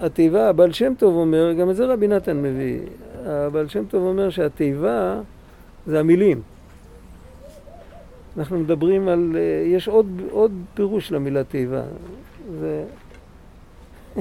[0.00, 2.80] התיבה, הבעל שם טוב אומר, גם את זה רבי נתן מביא,
[3.24, 5.20] הבעל שם טוב אומר שהתיבה
[5.86, 6.42] זה המילים.
[8.38, 9.36] אנחנו מדברים על,
[9.66, 11.82] יש עוד, עוד פירוש למילה תיבה.
[12.60, 12.84] זה...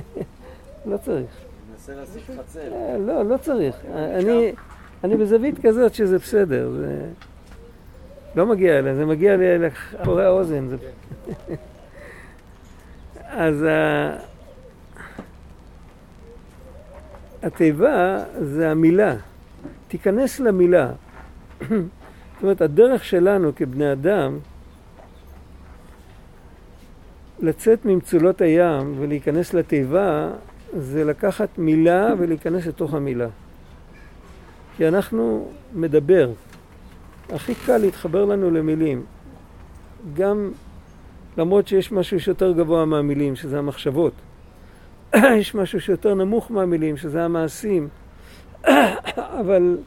[0.85, 1.25] לא צריך.
[1.71, 2.73] מנסה להשיג חצר.
[2.73, 3.75] אה, לא, לא צריך.
[3.93, 4.51] אני,
[5.03, 6.71] אני בזווית כזאת שזה בסדר.
[6.71, 7.05] זה
[8.35, 10.67] לא מגיע אליי, זה מגיע לאחורי האוזן.
[10.67, 10.75] זה...
[13.29, 14.17] אז ה...
[17.43, 19.15] התיבה זה המילה.
[19.87, 20.91] תיכנס למילה.
[21.69, 24.37] זאת אומרת, הדרך שלנו כבני אדם
[27.39, 30.29] לצאת ממצולות הים ולהיכנס לתיבה
[30.77, 33.27] זה לקחת מילה ולהיכנס לתוך המילה.
[34.77, 36.31] כי אנחנו מדבר.
[37.29, 39.03] הכי קל להתחבר לנו למילים.
[40.13, 40.51] גם
[41.37, 44.13] למרות שיש משהו שיותר גבוה מהמילים, שזה המחשבות.
[45.39, 47.87] יש משהו שיותר נמוך מהמילים, שזה המעשים.
[49.39, 49.77] אבל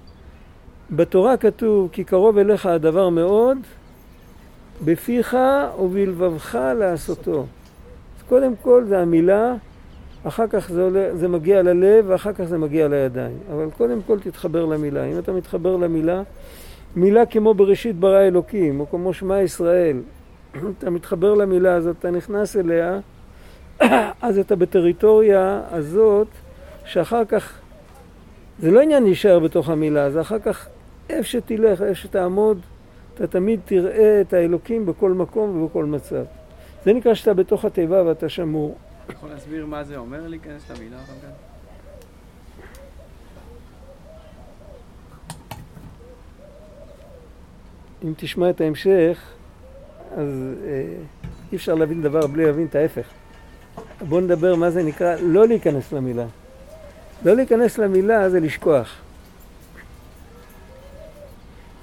[0.91, 3.59] בתורה כתוב, כי קרוב אליך הדבר מאוד,
[4.85, 5.37] בפיך
[5.81, 7.47] ובלבבך לעשותו.
[8.19, 9.55] אז קודם כל זה המילה,
[10.25, 13.37] אחר כך זה, עולה, זה מגיע ללב, ואחר כך זה מגיע לידיים.
[13.53, 15.05] אבל קודם כל תתחבר למילה.
[15.05, 16.23] אם אתה מתחבר למילה,
[16.97, 19.97] מילה כמו בראשית ברא אלוקים, או כמו שמע ישראל,
[20.79, 23.01] אתה מתחבר למילה הזאת, אתה נכנס אליה,
[24.23, 26.29] אז אתה בטריטוריה הזאת,
[26.85, 27.59] שאחר כך,
[28.59, 30.69] זה לא עניין להישאר בתוך המילה, זה אחר כך
[31.11, 32.61] איפה שתלך, איפה שתעמוד,
[33.15, 36.25] אתה תמיד תראה את האלוקים בכל מקום ובכל מצב.
[36.85, 38.77] זה נקרא שאתה בתוך התיבה ואתה שמור.
[39.05, 41.29] אתה יכול להסביר מה זה אומר להיכנס למילה הרמב"ן?
[48.05, 49.23] אם תשמע את ההמשך,
[50.17, 50.29] אז
[50.67, 50.95] אה,
[51.53, 53.22] אי אפשר להבין דבר בלי להבין את ההפך.
[54.09, 56.27] בואו נדבר מה זה נקרא לא להיכנס למילה.
[57.25, 58.97] לא להיכנס למילה זה לשכוח.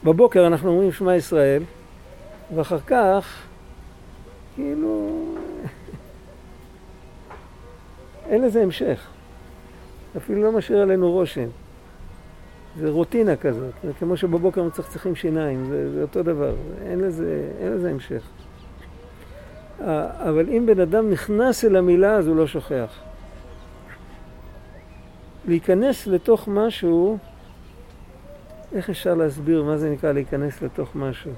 [0.04, 1.64] בבוקר אנחנו אומרים שמע ישראל,
[2.56, 3.44] ואחר כך,
[4.56, 5.26] כאילו,
[8.30, 9.08] אין לזה המשך.
[10.18, 11.48] אפילו לא משאיר עלינו רושם.
[12.80, 16.56] זה רוטינה כזאת, זה כמו שבבוקר מצחצחים שיניים, זה, זה אותו דבר,
[16.86, 18.24] אין לזה, אין לזה המשך.
[19.82, 23.00] אבל אם בן אדם נכנס אל המילה, אז הוא לא שוכח.
[25.48, 27.18] להיכנס לתוך משהו,
[28.74, 31.32] איך אפשר להסביר מה זה נקרא להיכנס לתוך משהו?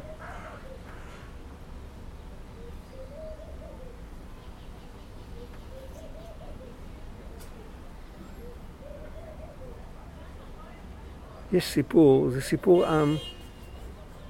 [11.54, 13.16] יש סיפור, זה סיפור עם,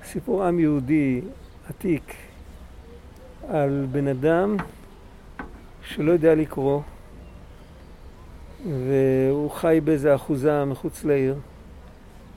[0.03, 1.21] סיפור עם יהודי
[1.69, 2.15] עתיק,
[3.49, 4.57] על בן אדם
[5.83, 6.81] שלא יודע לקרוא,
[8.65, 11.35] והוא חי באיזה אחוזה מחוץ לעיר.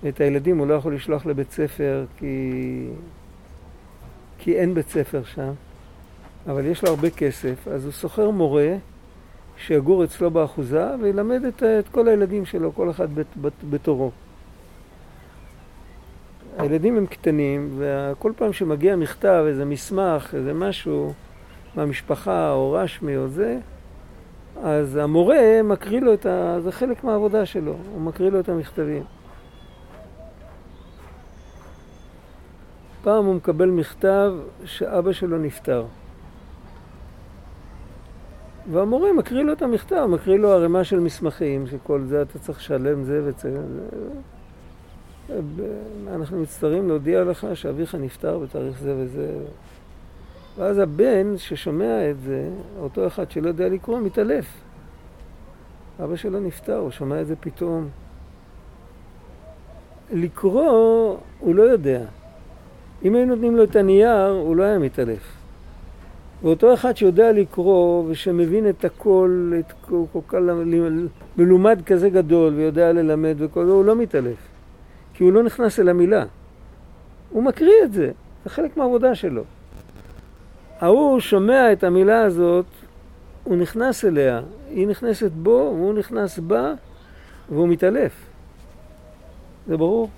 [0.03, 2.87] ואת הילדים הוא לא יכול לשלוח לבית ספר כי,
[4.39, 5.53] כי אין בית ספר שם,
[6.47, 8.77] אבל יש לו הרבה כסף, אז הוא שוכר מורה
[9.57, 13.09] שיגור אצלו באחוזה וילמד את, את כל הילדים שלו, כל אחד
[13.71, 14.11] בתורו.
[16.59, 21.13] הילדים הם קטנים, וכל פעם שמגיע מכתב, איזה מסמך, איזה משהו
[21.75, 23.59] מהמשפחה, או רשמי או זה,
[24.63, 26.61] אז המורה מקריא לו את ה...
[26.61, 29.03] זה חלק מהעבודה שלו, הוא מקריא לו את המכתבים.
[33.03, 34.33] פעם הוא מקבל מכתב
[34.65, 35.85] שאבא שלו נפטר.
[38.73, 43.05] והמורה מקריא לו את המכתב, מקריא לו ערימה של מסמכים, שכל זה אתה צריך לשלם
[43.05, 43.61] זה וזה.
[46.09, 49.33] אנחנו מצטערים להודיע לך שאביך נפטר בתאריך זה וזה.
[50.59, 54.47] ואז הבן ששומע את זה, אותו אחד שלא יודע לקרוא, מתעלף.
[56.05, 57.89] אבא שלו נפטר, הוא שומע את זה פתאום.
[60.13, 62.01] לקרוא, הוא לא יודע.
[63.05, 65.37] אם היו נותנים לו את הנייר, הוא לא היה מתעלף.
[66.43, 70.39] ואותו אחד שיודע לקרוא ושמבין את הכל, את כל, כל כך
[71.37, 74.54] מלומד כזה גדול ויודע ללמד וכל זה, הוא לא מתעלף.
[75.15, 76.25] כי הוא לא נכנס אל המילה.
[77.31, 78.11] הוא מקריא את זה,
[78.45, 79.45] זה חלק מהעבודה שלו.
[80.81, 82.67] ההוא שומע את המילה הזאת,
[83.45, 86.75] הוא נכנס אליה, היא נכנסת בו, והוא נכנס בה,
[87.51, 88.13] והוא מתעלף.
[89.67, 90.11] זה ברור?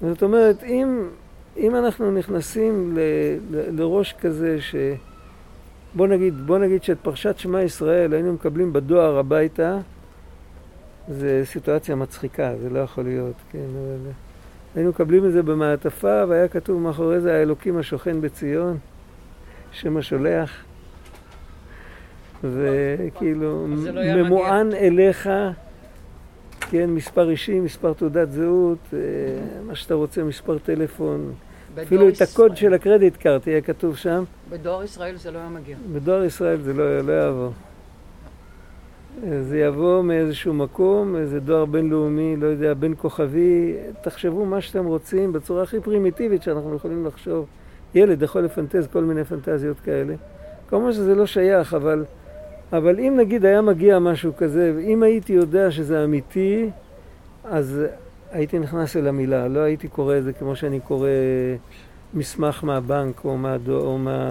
[0.00, 1.08] זאת אומרת, אם,
[1.56, 3.00] אם אנחנו נכנסים ל,
[3.50, 4.74] ל, לראש כזה ש...
[5.94, 9.78] בוא נגיד, בוא נגיד שאת פרשת שמע ישראל היינו מקבלים בדואר הביתה,
[11.08, 14.12] זה סיטואציה מצחיקה, זה לא יכול להיות, כן, אבל...
[14.74, 18.78] היינו מקבלים את זה במעטפה, והיה כתוב מאחורי זה האלוקים השוכן בציון,
[19.72, 20.64] שם השולח.
[22.42, 25.28] וכאילו, לא ממוען אליך,
[26.60, 28.98] כן, מספר אישי, מספר תעודת זהות, אה,
[29.66, 31.32] מה שאתה רוצה, מספר טלפון.
[31.82, 34.24] אפילו את הקוד של הקרדיט קארט יהיה כתוב שם.
[34.50, 35.76] בדואר ישראל זה לא היה מגיע.
[35.92, 37.52] בדואר ישראל זה לא, לא יעבור.
[39.42, 45.32] זה יבוא מאיזשהו מקום, איזה דואר בינלאומי, לא יודע, בין כוכבי, תחשבו מה שאתם רוצים
[45.32, 47.46] בצורה הכי פרימיטיבית שאנחנו יכולים לחשוב.
[47.94, 50.14] ילד יכול לפנטז כל מיני פנטזיות כאלה.
[50.68, 52.04] כמובן שזה לא שייך, אבל,
[52.72, 56.70] אבל אם נגיד היה מגיע משהו כזה, ואם הייתי יודע שזה אמיתי,
[57.44, 57.82] אז
[58.30, 61.08] הייתי נכנס אל המילה, לא הייתי קורא את זה כמו שאני קורא
[62.14, 64.28] מסמך מהבנק או, מה, או מה,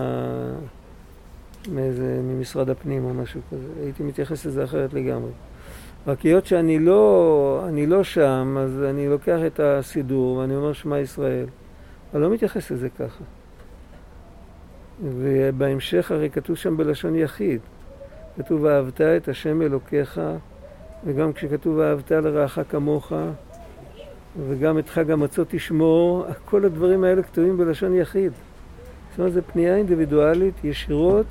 [1.67, 3.67] מאיזה, ממשרד הפנים או משהו כזה.
[3.83, 5.31] הייתי מתייחס לזה אחרת לגמרי.
[6.07, 10.99] רק היות שאני לא, אני לא שם, אז אני לוקח את הסידור ואני אומר שמע
[10.99, 11.45] ישראל.
[12.13, 13.23] אני לא מתייחס לזה ככה.
[15.03, 17.59] ובהמשך הרי כתוב שם בלשון יחיד.
[18.37, 20.21] כתוב ואהבת את השם אלוקיך,
[21.05, 23.11] וגם כשכתוב ואהבת לרעך כמוך,
[24.47, 28.31] וגם את חג המצות תשמור, כל הדברים האלה כתובים בלשון יחיד.
[29.09, 31.25] זאת אומרת, זו פנייה אינדיבידואלית, ישירות,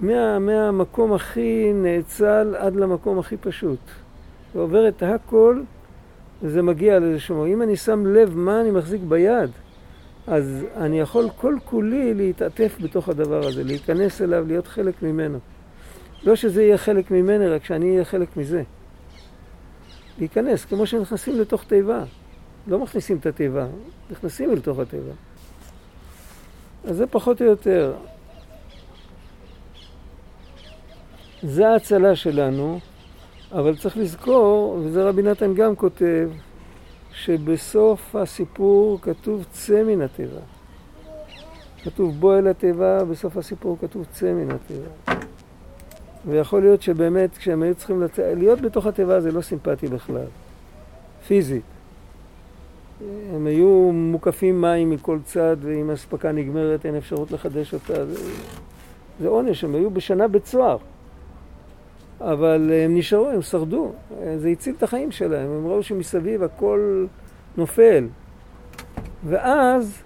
[0.00, 3.78] מה, מהמקום הכי נאצל עד למקום הכי פשוט.
[4.54, 5.60] זה עובר את הכל,
[6.42, 7.46] וזה מגיע לאיזשהו...
[7.46, 9.50] אם אני שם לב מה אני מחזיק ביד,
[10.26, 15.38] אז אני יכול כל כולי להתעטף בתוך הדבר הזה, להיכנס אליו, להיות חלק ממנו.
[16.24, 18.62] לא שזה יהיה חלק ממני, רק שאני אהיה חלק מזה.
[20.18, 22.04] להיכנס, כמו שנכנסים לתוך תיבה.
[22.66, 23.66] לא מכניסים את התיבה,
[24.10, 25.12] נכנסים אל תוך התיבה.
[26.84, 27.94] אז זה פחות או יותר.
[31.42, 32.78] זה ההצלה שלנו,
[33.52, 36.30] אבל צריך לזכור, וזה רבי נתן גם כותב,
[37.12, 40.40] שבסוף הסיפור כתוב צא מן התיבה.
[41.84, 45.14] כתוב בוא אל התיבה, בסוף הסיפור כתוב צא מן התיבה.
[46.26, 50.26] ויכול להיות שבאמת כשהם היו צריכים לצאת, להיות בתוך התיבה זה לא סימפטי בכלל,
[51.26, 51.62] פיזית.
[53.34, 58.06] הם היו מוקפים מים מכל צד, ואם האספקה נגמרת אין אפשרות לחדש אותה.
[58.06, 58.30] זה,
[59.20, 60.78] זה עונש, הם היו בשנה בית סוהר.
[62.20, 63.92] אבל הם נשארו, הם שרדו.
[64.36, 67.06] זה הציל את החיים שלהם, הם ראו שמסביב הכל
[67.56, 68.06] נופל.
[69.24, 70.02] ואז,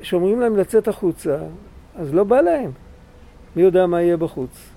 [0.00, 1.38] כשאומרים להם לצאת החוצה,
[1.96, 2.70] אז לא בא להם.
[3.56, 4.70] מי יודע מה יהיה בחוץ?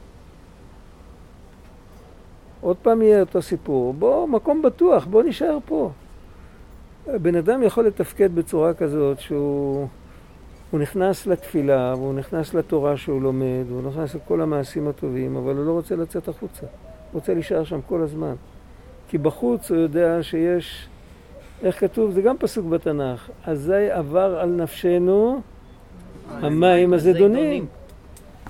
[2.62, 3.94] עוד פעם יהיה אותו סיפור.
[3.94, 5.92] בוא, מקום בטוח, בוא נשאר פה.
[7.08, 9.88] בן אדם יכול לתפקד בצורה כזאת שהוא
[10.80, 15.72] נכנס לתפילה, והוא נכנס לתורה שהוא לומד, והוא נכנס לכל המעשים הטובים, אבל הוא לא
[15.72, 16.62] רוצה לצאת החוצה.
[16.62, 18.34] הוא רוצה להישאר שם כל הזמן.
[19.08, 20.88] כי בחוץ הוא יודע שיש,
[21.64, 22.12] איך כתוב?
[22.12, 23.30] זה גם פסוק בתנ"ך.
[23.46, 25.42] אזי עבר על נפשנו
[26.30, 27.66] המים הזדונים.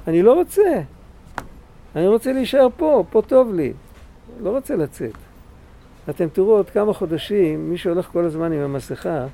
[0.07, 0.81] אני לא רוצה.
[1.95, 3.73] אני רוצה להישאר פה, פה טוב לי.
[4.41, 5.13] לא רוצה לצאת.
[6.09, 9.25] אתם תראו עוד כמה חודשים, מי שהולך כל הזמן עם המסכה,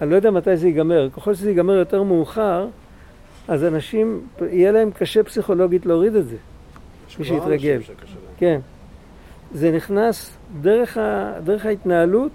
[0.00, 1.08] אני לא יודע מתי זה ייגמר.
[1.10, 2.66] ככל שזה ייגמר יותר מאוחר,
[3.48, 6.36] אז אנשים, יהיה להם קשה פסיכולוגית להוריד את זה.
[7.18, 7.80] מי שיתרגל.
[8.38, 8.60] כן.
[9.54, 10.30] זה נכנס
[10.60, 12.32] דרך, ה, דרך ההתנהלות,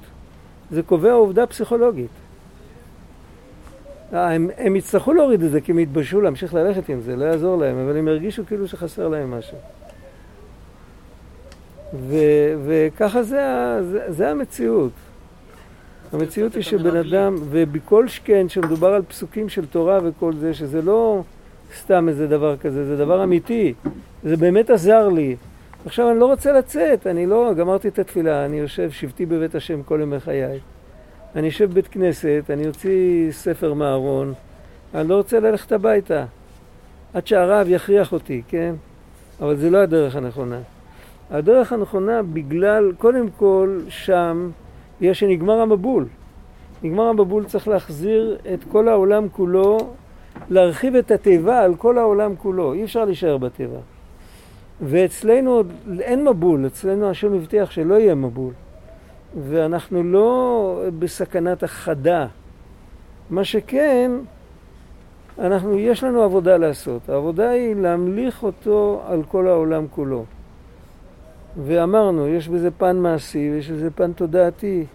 [0.71, 2.09] זה קובע עובדה פסיכולוגית.
[4.11, 7.57] הם, הם יצטרכו להוריד את זה כי הם יתבשו להמשיך ללכת עם זה, לא יעזור
[7.57, 9.57] להם, אבל הם ירגישו כאילו שחסר להם משהו.
[11.93, 12.15] ו,
[12.65, 14.91] וככה זה, זה, זה המציאות.
[16.13, 21.23] המציאות היא שבן אדם, ובכל שכן שמדובר על פסוקים של תורה וכל זה, שזה לא
[21.79, 23.73] סתם איזה דבר כזה, זה דבר אמיתי.
[24.23, 25.35] זה באמת עזר לי.
[25.85, 29.83] עכשיו אני לא רוצה לצאת, אני לא, גמרתי את התפילה, אני יושב שבטי בבית השם
[29.83, 30.59] כל ימי חיי.
[31.35, 34.33] אני אשב בבית כנסת, אני אוציא ספר מהארון,
[34.95, 36.25] אני לא רוצה ללכת הביתה.
[37.13, 38.75] עד שהרב יכריח אותי, כן?
[39.41, 40.59] אבל זה לא הדרך הנכונה.
[41.31, 44.49] הדרך הנכונה בגלל, קודם כל, שם,
[45.01, 46.05] יש שנגמר המבול.
[46.83, 49.77] נגמר המבול צריך להחזיר את כל העולם כולו,
[50.49, 52.73] להרחיב את התיבה על כל העולם כולו.
[52.73, 53.79] אי אפשר להישאר בתיבה.
[54.81, 55.63] ואצלנו
[55.99, 58.53] אין מבול, אצלנו השם הבטיח שלא יהיה מבול.
[59.49, 62.27] ואנחנו לא בסכנת החדה.
[63.29, 64.11] מה שכן,
[65.39, 67.09] אנחנו, יש לנו עבודה לעשות.
[67.09, 70.25] העבודה היא להמליך אותו על כל העולם כולו.
[71.57, 74.85] ואמרנו, יש בזה פן מעשי ויש בזה פן תודעתי.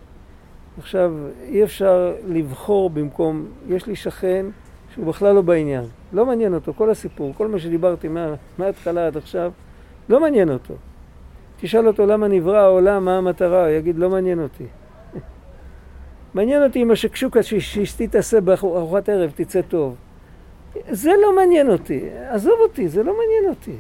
[0.79, 4.47] עכשיו, אי אפשר לבחור במקום, יש לי שכן
[4.95, 5.85] שהוא בכלל לא בעניין.
[6.13, 9.53] לא מעניין אותו, כל הסיפור, כל מה שדיברתי מה, מההתחלה עד עכשיו,
[10.09, 10.75] לא מעניין אותו.
[11.61, 14.67] תשאל אותו למה נברא העולם, מה המטרה, הוא יגיד, לא מעניין אותי.
[16.35, 19.97] מעניין אותי אם השקשוקה שאשתי תעשה בארוחת ערב תצא טוב.
[20.91, 23.77] זה לא מעניין אותי, עזוב אותי, זה לא מעניין אותי.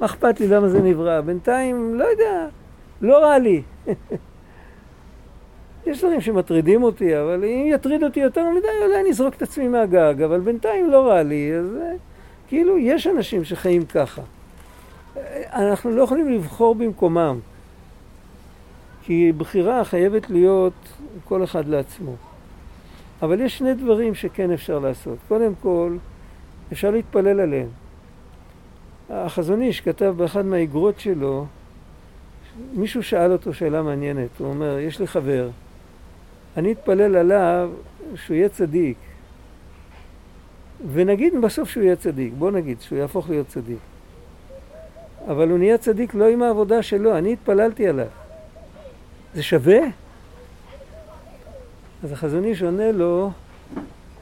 [0.00, 1.20] מה אכפת לי למה זה נברא?
[1.20, 2.46] בינתיים, לא יודע,
[3.00, 3.62] לא רע לי.
[5.86, 9.68] יש דברים שמטרידים אותי, אבל אם יטריד אותי יותר מדי, אולי אני אזרוק את עצמי
[9.68, 11.66] מהגג, אבל בינתיים לא רע לי, אז
[12.48, 14.22] כאילו, יש אנשים שחיים ככה.
[15.52, 17.38] אנחנו לא יכולים לבחור במקומם,
[19.02, 20.72] כי בחירה חייבת להיות
[21.24, 22.12] כל אחד לעצמו.
[23.22, 25.18] אבל יש שני דברים שכן אפשר לעשות.
[25.28, 25.96] קודם כל,
[26.72, 27.68] אפשר להתפלל עליהם.
[29.10, 31.46] החזון איש כתב באחד מהאגרות שלו,
[32.74, 35.48] מישהו שאל אותו שאלה מעניינת, הוא אומר, יש לי חבר,
[36.56, 37.70] אני אתפלל עליו
[38.14, 38.96] שהוא יהיה צדיק.
[40.92, 43.78] ונגיד בסוף שהוא יהיה צדיק, בוא נגיד שהוא יהפוך להיות צדיק.
[45.28, 48.06] אבל הוא נהיה צדיק לא עם העבודה שלו, אני התפללתי עליו.
[49.34, 49.78] זה שווה?
[52.04, 53.30] אז החזון איש עונה לו,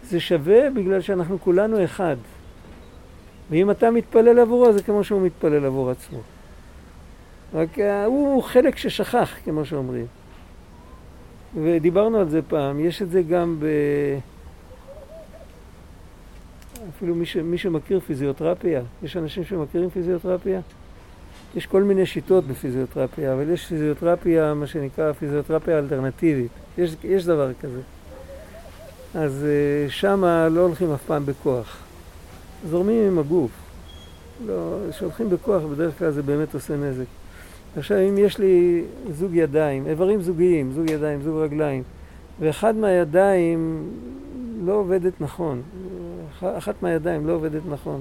[0.03, 2.17] זה שווה בגלל שאנחנו כולנו אחד.
[3.51, 6.19] ואם אתה מתפלל עבורו, זה כמו שהוא מתפלל עבור עצמו.
[7.55, 10.07] רק אה, הוא חלק ששכח, כמו שאומרים.
[11.63, 13.67] ודיברנו על זה פעם, יש את זה גם ב...
[16.97, 17.37] אפילו מי, ש...
[17.37, 20.61] מי שמכיר פיזיותרפיה, יש אנשים שמכירים פיזיותרפיה?
[21.57, 26.51] יש כל מיני שיטות בפיזיותרפיה, אבל יש פיזיותרפיה, מה שנקרא פיזיותרפיה אלטרנטיבית.
[26.79, 27.81] יש, יש דבר כזה.
[29.15, 31.86] אז uh, שמה לא הולכים אף פעם בכוח.
[32.67, 33.51] זורמים עם הגוף.
[34.47, 37.05] לא, כשהולכים בכוח בדרך כלל זה באמת עושה נזק.
[37.77, 41.83] עכשיו אם יש לי זוג ידיים, איברים זוגיים, זוג ידיים, זוג רגליים,
[42.41, 43.89] ואחד מהידיים
[44.65, 45.63] לא עובדת נכון,
[46.41, 48.01] אחת מהידיים לא עובדת נכון.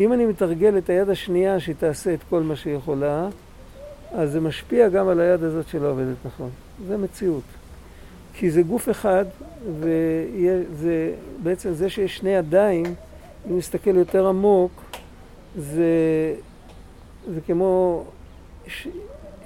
[0.00, 3.28] אם אני מתרגל את היד השנייה שהיא תעשה את כל מה שהיא יכולה,
[4.12, 6.50] אז זה משפיע גם על היד הזאת שלא עובדת נכון.
[6.86, 7.42] זה מציאות.
[8.34, 9.24] כי זה גוף אחד,
[9.80, 12.84] וזה בעצם זה שיש שני ידיים,
[13.50, 14.84] אם נסתכל יותר עמוק,
[15.56, 15.84] זה,
[17.34, 18.04] זה כמו
[18.66, 18.88] ש,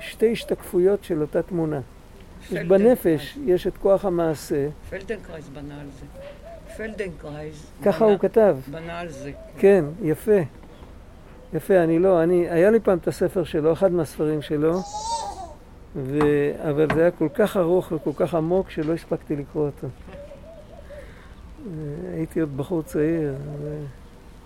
[0.00, 1.80] שתי השתקפויות של אותה תמונה.
[2.68, 4.68] בנפש יש את כוח המעשה.
[4.90, 6.06] פלדנקרייז בנה על זה.
[6.76, 7.66] פלדנקרייז.
[7.84, 8.56] ככה הוא כתב.
[8.70, 9.32] בנה על זה.
[9.58, 10.40] כן, יפה.
[11.54, 14.80] יפה, אני לא, אני, היה לי פעם את הספר שלו, אחד מהספרים שלו,
[15.96, 16.18] ו...
[16.68, 19.86] אבל זה היה כל כך ארוך וכל כך עמוק שלא הספקתי לקרוא אותו.
[22.14, 23.34] הייתי עוד בחור צעיר.
[23.62, 23.84] ו...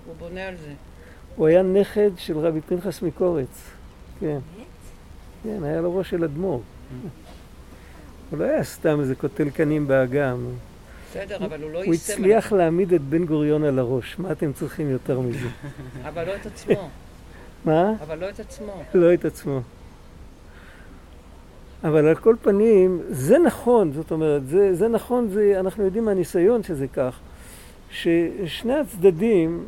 [0.07, 0.73] הוא בונה על זה.
[1.37, 3.71] הוא היה נכד של רבי פנחס מקורץ.
[4.21, 4.39] כן.
[5.43, 6.63] כן, היה לו ראש של אדמו"ר.
[8.31, 10.47] הוא לא היה סתם איזה קוטל קנים באגם.
[11.11, 12.13] בסדר, אבל הוא לא הוא יישם...
[12.13, 14.19] הצליח להעמיד את בן גוריון על הראש.
[14.19, 15.49] מה אתם צריכים יותר מזה?
[16.09, 16.89] אבל לא את עצמו.
[17.65, 17.93] מה?
[18.03, 18.83] אבל לא את עצמו.
[18.95, 19.61] לא את עצמו.
[21.85, 26.63] אבל על כל פנים, זה נכון, זאת אומרת, זה, זה נכון, זה, אנחנו יודעים מהניסיון
[26.63, 27.19] שזה כך,
[27.91, 29.65] ששני הצדדים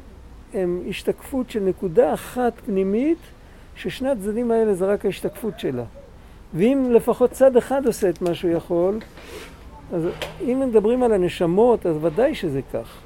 [0.54, 3.18] הם השתקפות של נקודה אחת פנימית,
[3.76, 5.84] ששני הצדדים האלה זה רק ההשתקפות שלה.
[6.54, 8.98] ואם לפחות צד אחד עושה את מה שהוא יכול,
[9.92, 10.02] אז
[10.40, 12.98] אם מדברים על הנשמות, אז ודאי שזה כך.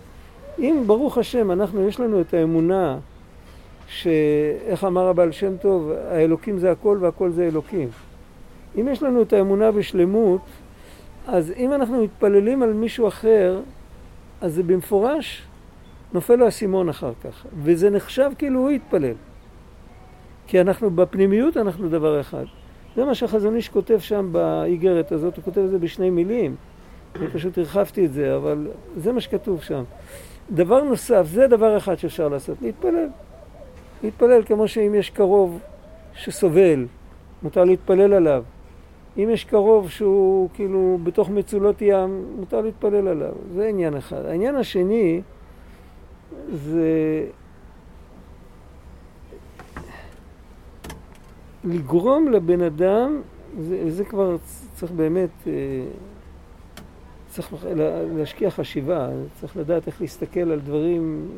[0.58, 2.98] אם ברוך השם, אנחנו, יש לנו את האמונה
[3.88, 7.88] שאיך אמר הבעל שם טוב, האלוקים זה הכל והכל זה אלוקים.
[8.78, 10.40] אם יש לנו את האמונה בשלמות,
[11.26, 13.60] אז אם אנחנו מתפללים על מישהו אחר,
[14.40, 15.42] אז זה במפורש
[16.12, 19.14] נופל לו האסימון אחר כך, וזה נחשב כאילו הוא התפלל.
[20.46, 22.44] כי אנחנו בפנימיות אנחנו דבר אחד.
[22.96, 26.56] זה מה שהחזון איש כותב שם באיגרת הזאת, הוא כותב את זה בשני מילים.
[27.16, 28.66] אני פשוט הרחבתי את זה, אבל
[28.96, 29.82] זה מה שכתוב שם.
[30.50, 33.08] דבר נוסף, זה דבר אחד שאפשר לעשות, להתפלל.
[34.02, 35.60] להתפלל כמו שאם יש קרוב
[36.14, 36.86] שסובל,
[37.42, 38.42] מותר להתפלל עליו.
[39.16, 43.32] אם יש קרוב שהוא כאילו בתוך מצולות ים, מותר להתפלל עליו.
[43.54, 44.24] זה עניין אחד.
[44.24, 45.20] העניין השני
[46.52, 47.24] זה
[51.64, 53.20] לגרום לבן אדם,
[53.60, 54.36] זה, זה כבר
[54.74, 55.52] צריך באמת, אה,
[57.28, 57.54] צריך
[58.16, 59.08] להשקיע חשיבה,
[59.40, 61.28] צריך לדעת איך להסתכל על דברים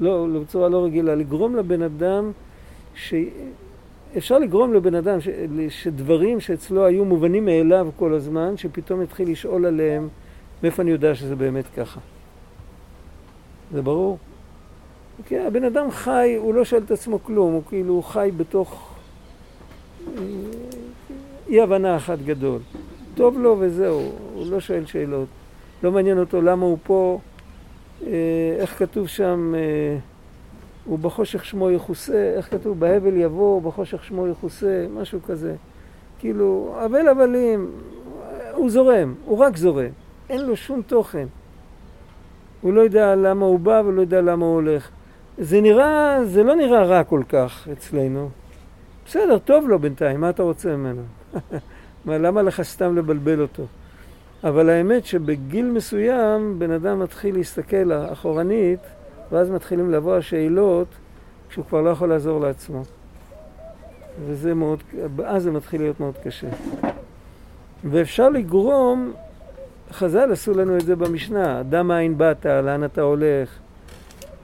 [0.00, 2.30] לא, בצורה לא רגילה, לגרום לבן אדם
[2.94, 3.14] ש...
[4.16, 5.28] אפשר לגרום לבן אדם ש...
[5.68, 10.08] שדברים שאצלו היו מובנים מאליו כל הזמן, שפתאום יתחיל לשאול עליהם
[10.62, 12.00] מאיפה אני יודע שזה באמת ככה.
[13.72, 14.18] זה ברור?
[15.26, 18.94] כי הבן אדם חי, הוא לא שואל את עצמו כלום, הוא כאילו הוא חי בתוך
[20.06, 20.22] אה,
[21.48, 22.60] אי הבנה אחת גדול.
[23.14, 25.28] טוב לו וזהו, הוא לא שואל שאלות.
[25.82, 27.20] לא מעניין אותו למה הוא פה,
[28.06, 28.10] אה,
[28.58, 29.98] איך כתוב שם, אה,
[30.88, 32.80] ובחושך שמו יכוסה, איך כתוב?
[32.80, 35.54] בהבל יבוא, ובחושך שמו יכוסה, משהו כזה.
[36.18, 37.70] כאילו, אבל הבלים,
[38.54, 39.90] הוא זורם, הוא רק זורם,
[40.30, 41.26] אין לו שום תוכן.
[42.60, 44.90] הוא לא יודע למה הוא בא ולא יודע למה הוא הולך.
[45.38, 48.30] זה נראה, זה לא נראה רע כל כך אצלנו.
[49.06, 51.02] בסדר, טוב לו בינתיים, מה אתה רוצה ממנו?
[52.04, 53.66] מה, למה לך סתם לבלבל אותו?
[54.44, 58.80] אבל האמת שבגיל מסוים בן אדם מתחיל להסתכל אחורנית
[59.32, 60.86] ואז מתחילים לבוא השאלות
[61.48, 62.82] כשהוא כבר לא יכול לעזור לעצמו.
[64.26, 64.82] וזה מאוד,
[65.24, 66.46] אז זה מתחיל להיות מאוד קשה.
[67.84, 69.12] ואפשר לגרום,
[69.92, 73.58] חז"ל עשו לנו את זה במשנה, דע מאין באת, לאן אתה הולך.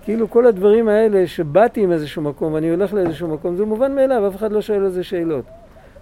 [0.05, 4.28] כאילו כל הדברים האלה שבאתי עם איזשהו מקום ואני הולך לאיזשהו מקום, זה מובן מאליו,
[4.28, 5.45] אף אחד לא שואל על זה שאלות.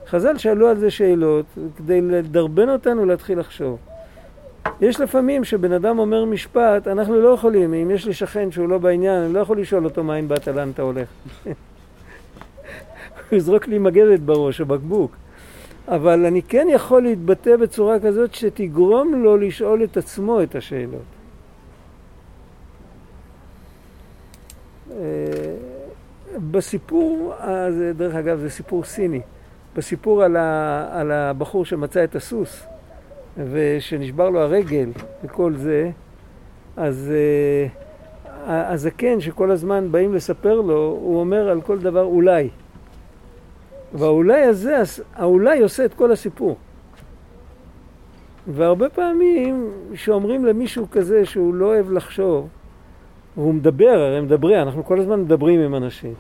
[0.07, 3.79] חז"ל שאלו על זה שאלות כדי לדרבן אותנו להתחיל לחשוב.
[4.81, 8.79] יש לפעמים שבן אדם אומר משפט, אנחנו לא יכולים, אם יש לי שכן שהוא לא
[8.79, 11.09] בעניין, אני לא יכול לשאול אותו מאין באת, לאן אתה הולך.
[13.31, 15.17] הוא יזרוק לי מגבת בראש או בקבוק.
[15.89, 21.01] אבל אני כן יכול להתבטא בצורה כזאת שתגרום לו לשאול את עצמו את השאלות.
[24.91, 24.97] אה,
[26.51, 29.21] בסיפור, הזה, דרך אגב, זה סיפור סיני.
[29.77, 32.67] בסיפור על, ה, על הבחור שמצא את הסוס
[33.51, 34.91] ושנשבר לו הרגל
[35.25, 35.91] וכל זה,
[36.77, 37.71] אז uh,
[38.47, 42.49] הזקן שכל הזמן באים לספר לו, הוא אומר על כל דבר אולי.
[43.95, 44.83] והאולי הזה,
[45.15, 46.57] האולי עושה את כל הסיפור.
[48.47, 52.49] והרבה פעמים שאומרים למישהו כזה שהוא לא אוהב לחשוב,
[53.37, 56.15] והוא מדבר, הרי מדברים, אנחנו כל הזמן מדברים עם אנשים.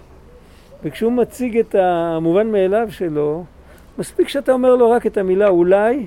[0.82, 3.44] וכשהוא מציג את המובן מאליו שלו,
[3.98, 6.06] מספיק שאתה אומר לו רק את המילה אולי,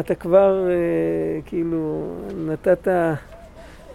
[0.00, 2.14] אתה כבר אה, כאילו
[2.46, 2.88] נתת,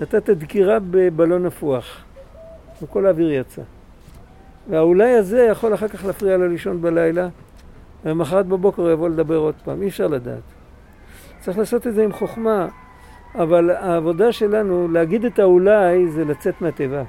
[0.02, 2.04] נתת דקירה בבלון נפוח,
[2.82, 3.62] וכל האוויר יצא.
[4.70, 7.28] והאולי הזה יכול אחר כך להפריע לו לישון בלילה,
[8.06, 10.42] ומחרת בבוקר הוא יבוא לדבר עוד פעם, אי אפשר לדעת.
[11.40, 12.68] צריך לעשות את זה עם חוכמה,
[13.36, 17.04] אבל העבודה שלנו, להגיד את האולי, זה לצאת מהתיבה.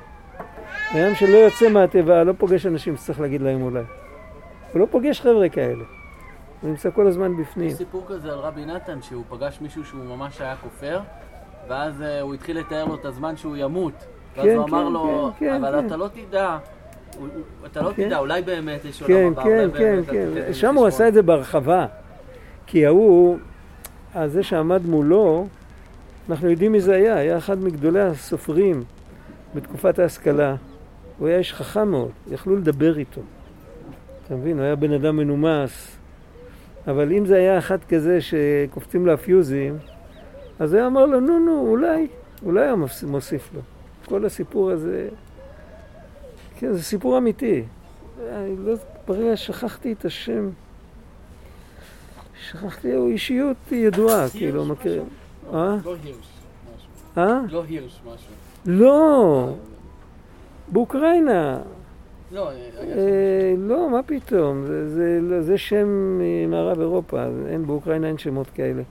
[0.93, 3.83] אדם שלא יוצא מהתיבה, לא פוגש אנשים שצריך להגיד להם אולי.
[4.73, 6.00] הוא לא פוגש חבר'ה כאלה.
[6.61, 7.69] הוא נמצא כל הזמן בפנים.
[7.69, 11.01] יש סיפור כזה על רבי נתן, שהוא פגש מישהו שהוא ממש היה כופר,
[11.69, 13.93] ואז uh, הוא התחיל לתאר לו את הזמן שהוא ימות.
[14.37, 15.87] ואז כן, הוא אמר כן, לו, כן, אבל כן.
[15.87, 16.59] אתה לא תדע,
[17.67, 18.07] אתה לא כן.
[18.07, 20.29] תדע, אולי באמת יש עולם כן, הבא, כן, כן, כן.
[20.35, 20.87] תיתן שם הוא.
[20.87, 21.87] עשה את זה בהרחבה.
[22.67, 23.39] כי ההוא,
[24.15, 25.47] הזה שעמד מולו,
[26.31, 28.85] אנחנו יודעים מי זה היה, היה אחד מגדולי הסופרים
[29.55, 30.55] בתקופת ההשכלה.
[31.19, 33.21] הוא היה איש חכם מאוד, יכלו לדבר איתו.
[34.27, 34.57] אתה מבין?
[34.57, 36.00] הוא היה בן אדם מנומס.
[36.87, 39.79] אבל אם זה היה אחד כזה שקופצים לו הפיוזים,
[40.59, 42.07] אז היה אמר לו, נו, נו, אולי,
[42.45, 43.61] אולי היה מוס- מוסיף לו.
[44.05, 45.09] כל הסיפור הזה,
[46.59, 47.63] כן, זה סיפור אמיתי.
[48.33, 48.75] אני לא,
[49.09, 50.49] ברגע שכחתי את השם,
[52.49, 55.03] שכחתי, הוא אישיות ידועה, כאילו, מכיר...
[55.55, 55.77] אה?
[55.85, 56.17] לא הירש
[56.77, 57.19] משהו.
[57.19, 57.41] אה?
[57.51, 58.33] לא הירש משהו.
[58.67, 59.49] לא,
[60.69, 61.59] באוקראינה.
[62.33, 65.89] לא, היה שם- אה, לא, מה פתאום, זה, לא- שם
[66.21, 68.83] ממערב אירופה, אין, באוקראינה אין שמות כאלה.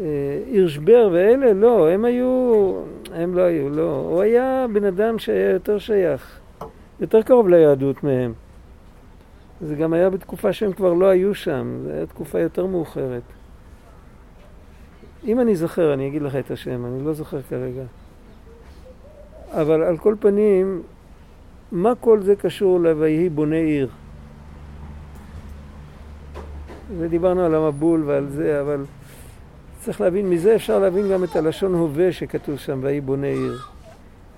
[0.00, 2.72] אה, הירשבר ואלה, לא, הם היו,
[3.14, 4.06] הם לא היו, לא.
[4.10, 6.38] הוא היה בן אדם שהיה יותר שייך,
[7.00, 8.32] יותר קרוב ליהדות מהם.
[9.60, 13.22] זה גם היה בתקופה שהם כבר לא היו שם, זו הייתה תקופה יותר מאוחרת.
[15.24, 17.82] אם אני זוכר, אני אגיד לך את השם, אני לא זוכר כרגע.
[19.52, 20.82] אבל על כל פנים,
[21.72, 23.88] מה כל זה קשור ל"ויהי בונה עיר"?
[26.98, 28.84] ודיברנו על המבול ועל זה, אבל
[29.80, 33.58] צריך להבין, מזה אפשר להבין גם את הלשון הווה שכתוב שם, ויהי בונה עיר.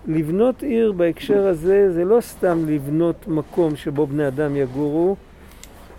[0.07, 5.16] לבנות עיר בהקשר הזה, זה לא סתם לבנות מקום שבו בני אדם יגורו,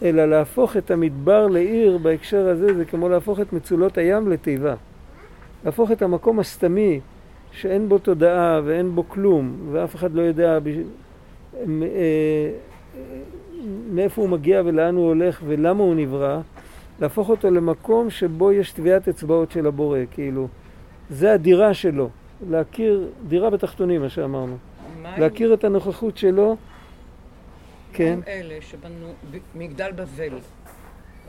[0.04, 4.76] אלא להפוך את המדבר לעיר בהקשר הזה, זה כמו להפוך את מצולות הים לתיבה.
[5.66, 7.00] להפוך את המקום הסתמי,
[7.52, 10.60] שאין בו תודעה ואין בו כלום, ואף אחד לא יודע
[13.90, 16.40] מאיפה הוא מגיע ולאן הוא הולך ולמה הוא נברא,
[17.02, 20.48] להפוך אותו למקום שבו יש טביעת אצבעות של הבורא, כאילו.
[21.10, 22.10] זה הדירה שלו,
[22.50, 24.58] להכיר, דירה בתחתונים, מה שאמרנו.
[25.18, 26.56] להכיר את הנוכחות שלו,
[27.94, 29.08] כן, עם אלה שבנו
[29.56, 30.38] מגדל בבל.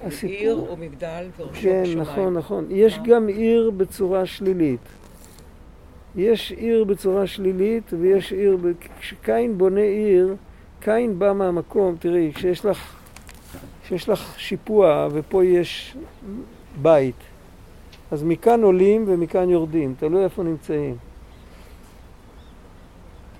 [0.04, 1.98] הסיפור- עיר או מגדל וראשו כן, בשמיים.
[2.00, 2.64] נכון, נכון.
[2.70, 2.98] יש?
[3.04, 4.80] גם עיר בצורה שלילית.
[6.16, 8.58] יש עיר בצורה שלילית ויש עיר,
[9.00, 10.34] כשקין בונה עיר,
[10.80, 12.94] קין בא מהמקום, תראי, כשיש לך,
[13.84, 15.96] כשיש לך שיפוע ופה יש
[16.82, 17.14] בית,
[18.10, 20.96] אז מכאן עולים ומכאן יורדים, תלוי איפה נמצאים.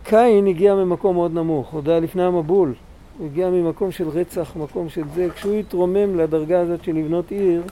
[0.05, 2.75] קין הגיע ממקום מאוד נמוך, עוד היה לפני המבול.
[3.19, 5.29] הוא הגיע ממקום של רצח, מקום של זה.
[5.35, 7.63] כשהוא התרומם לדרגה הזאת של לבנות עיר,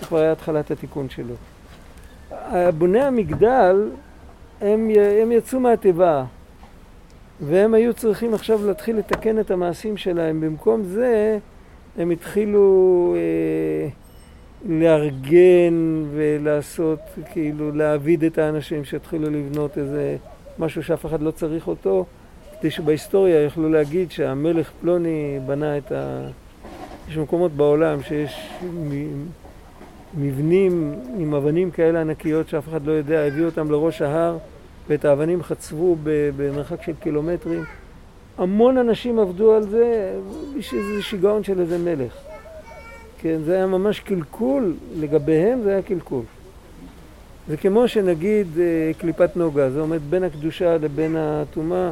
[0.00, 1.34] זה כבר היה התחלת התיקון שלו.
[2.78, 3.88] בוני המגדל,
[4.60, 4.90] הם,
[5.22, 6.24] הם יצאו מהתיבה,
[7.40, 10.40] והם היו צריכים עכשיו להתחיל לתקן את המעשים שלהם.
[10.40, 11.38] במקום זה,
[11.98, 13.88] הם התחילו אה,
[14.68, 16.98] לארגן ולעשות,
[17.32, 20.16] כאילו, להעביד את האנשים שהתחילו לבנות איזה
[20.58, 22.06] משהו שאף אחד לא צריך אותו,
[22.60, 26.28] כדי שבהיסטוריה יוכלו להגיד שהמלך פלוני בנה את ה...
[27.08, 28.50] יש מקומות בעולם שיש
[30.14, 34.38] מבנים עם אבנים כאלה ענקיות שאף אחד לא יודע, הביאו אותם לראש ההר
[34.88, 35.96] ואת האבנים חצבו
[36.36, 37.64] במרחק של קילומטרים.
[38.38, 40.12] המון אנשים עבדו על זה
[40.58, 42.12] בשביל איזה שיגעון של איזה מלך.
[43.18, 46.22] כן, זה היה ממש קלקול, לגביהם זה היה קלקול.
[47.48, 51.90] זה כמו שנגיד אה, קליפת נוגה, זה עומד בין הקדושה לבין הטומאה.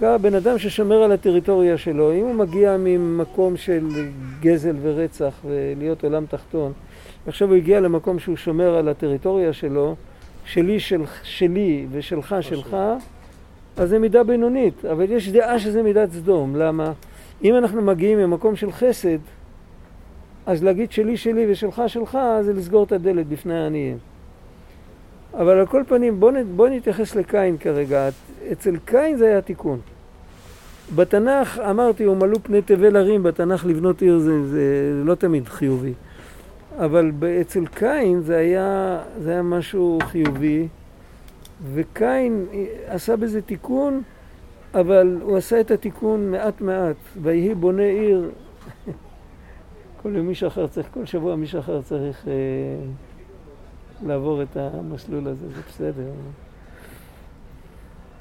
[0.00, 3.88] גם בן אדם ששומר על הטריטוריה שלו, אם הוא מגיע ממקום של
[4.40, 6.72] גזל ורצח ולהיות עולם תחתון,
[7.26, 9.96] עכשיו הוא הגיע למקום שהוא שומר על הטריטוריה שלו,
[10.44, 12.76] שלי, של, שלי ושלך שלך,
[13.76, 16.56] אז זה מידה בינונית, אבל יש דעה שזה מידת סדום.
[16.56, 16.92] למה?
[17.44, 19.18] אם אנחנו מגיעים ממקום של חסד,
[20.46, 23.98] אז להגיד שלי שלי ושלך שלך זה לסגור את הדלת בפני העניים.
[25.34, 28.08] אבל על כל פנים, בואו בוא נתייחס לקין כרגע.
[28.52, 29.80] אצל קין זה היה תיקון.
[30.94, 35.92] בתנ"ך, אמרתי, הוא מלאו פני תבל הרים, בתנ"ך לבנות עיר זה, זה לא תמיד חיובי.
[36.78, 40.68] אבל אצל קין זה היה, זה היה משהו חיובי,
[41.74, 42.46] וקין
[42.86, 44.02] עשה בזה תיקון,
[44.74, 46.96] אבל הוא עשה את התיקון מעט מעט.
[47.22, 48.30] ויהי בונה עיר,
[50.02, 52.32] כל יום מישהו אחר צריך, כל שבוע מישהו אחר צריך אה,
[54.06, 56.10] לעבור את המסלול הזה, זה בסדר.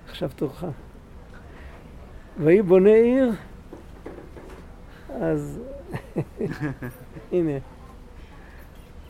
[0.10, 0.66] עכשיו תורך.
[2.39, 3.32] ויהי בונה עיר,
[5.10, 5.60] אז
[7.32, 7.51] הנה,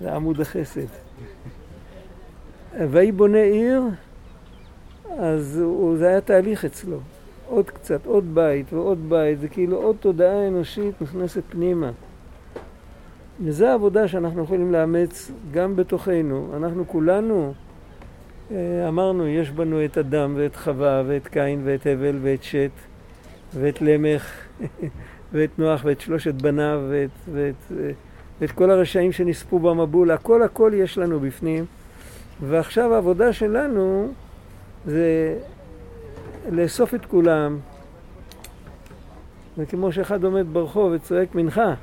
[0.03, 0.87] זה עמוד החסד.
[2.89, 3.81] ויהי בונה עיר,
[5.17, 6.97] אז הוא, זה היה תהליך אצלו.
[7.47, 11.91] עוד קצת, עוד בית ועוד בית, זה כאילו עוד תודעה אנושית נכנסת פנימה.
[13.43, 16.49] וזו העבודה שאנחנו יכולים לאמץ גם בתוכנו.
[16.57, 17.53] אנחנו כולנו
[18.51, 22.71] אה, אמרנו, יש בנו את אדם ואת חווה ואת קין ואת הבל ואת שת
[23.53, 24.31] ואת למך
[25.33, 27.71] ואת נוח ואת שלושת בניו ואת, ואת,
[28.43, 30.11] ואת כל הרשעים שנספו במבול.
[30.11, 31.65] הכל הכל יש לנו בפנים.
[32.41, 34.13] ועכשיו העבודה שלנו
[34.85, 35.37] זה
[36.51, 37.59] לאסוף את כולם.
[39.57, 41.73] זה כמו שאחד עומד ברחוב וצועק מנחה.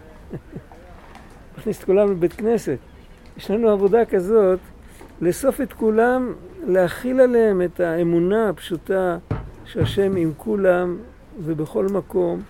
[1.58, 2.78] מכניס את כולם לבית כנסת.
[3.36, 4.58] יש לנו עבודה כזאת,
[5.20, 6.32] לאסוף את כולם,
[6.66, 9.18] להכיל עליהם את האמונה הפשוטה
[9.64, 10.98] שהשם עם כולם
[11.44, 12.40] ובכל מקום.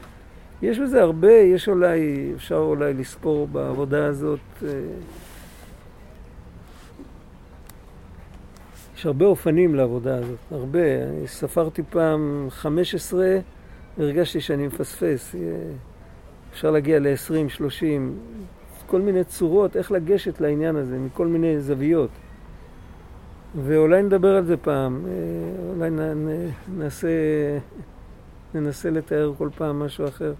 [0.63, 4.39] יש בזה הרבה, יש אולי, אפשר אולי לספור בעבודה הזאת.
[4.63, 4.69] אה,
[8.97, 11.05] יש הרבה אופנים לעבודה הזאת, הרבה.
[11.05, 13.39] אני ספרתי פעם 15,
[13.99, 15.35] הרגשתי שאני מפספס.
[16.53, 18.19] אפשר להגיע ל-20, 30,
[18.87, 22.11] כל מיני צורות איך לגשת לעניין הזה, מכל מיני זוויות.
[23.65, 25.13] ואולי נדבר על זה פעם, אה,
[25.75, 25.91] אולי
[26.77, 27.09] נעשה,
[28.55, 30.33] ננסה לתאר כל פעם משהו אחר,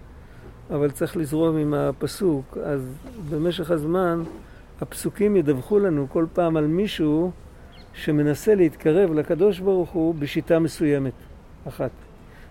[0.71, 2.57] אבל צריך לזרום עם הפסוק.
[2.63, 2.81] אז
[3.29, 4.23] במשך הזמן
[4.81, 7.31] הפסוקים ידווחו לנו כל פעם על מישהו
[7.93, 11.13] שמנסה להתקרב לקדוש ברוך הוא בשיטה מסוימת,
[11.67, 11.91] אחת.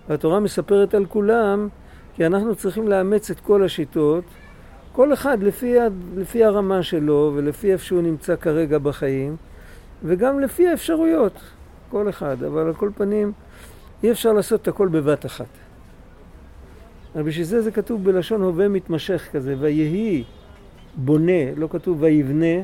[0.08, 1.68] והתורה מספרת על כולם,
[2.14, 4.24] כי אנחנו צריכים לאמץ את כל השיטות
[4.92, 5.74] כל אחד לפי,
[6.16, 9.36] לפי הרמה שלו ולפי איפה שהוא נמצא כרגע בחיים
[10.04, 11.32] וגם לפי האפשרויות,
[11.90, 12.42] כל אחד.
[12.42, 13.32] אבל על כל פנים
[14.02, 15.46] אי אפשר לעשות את הכל בבת אחת.
[17.14, 20.24] אבל בשביל זה זה כתוב בלשון הווה מתמשך כזה, ויהי
[20.96, 22.62] בונה, לא כתוב ויבנה,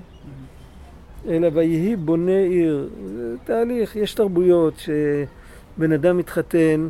[1.28, 2.88] אלא ויהי בונה עיר.
[3.04, 6.88] זה תהליך, יש תרבויות שבן אדם מתחתן,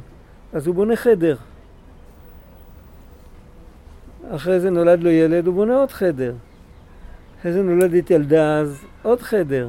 [0.52, 1.36] אז הוא בונה חדר.
[4.30, 6.34] אחרי זה נולד לו ילד, הוא בונה עוד חדר.
[7.40, 9.68] אחרי זה נולדת ילדה, אז עוד חדר.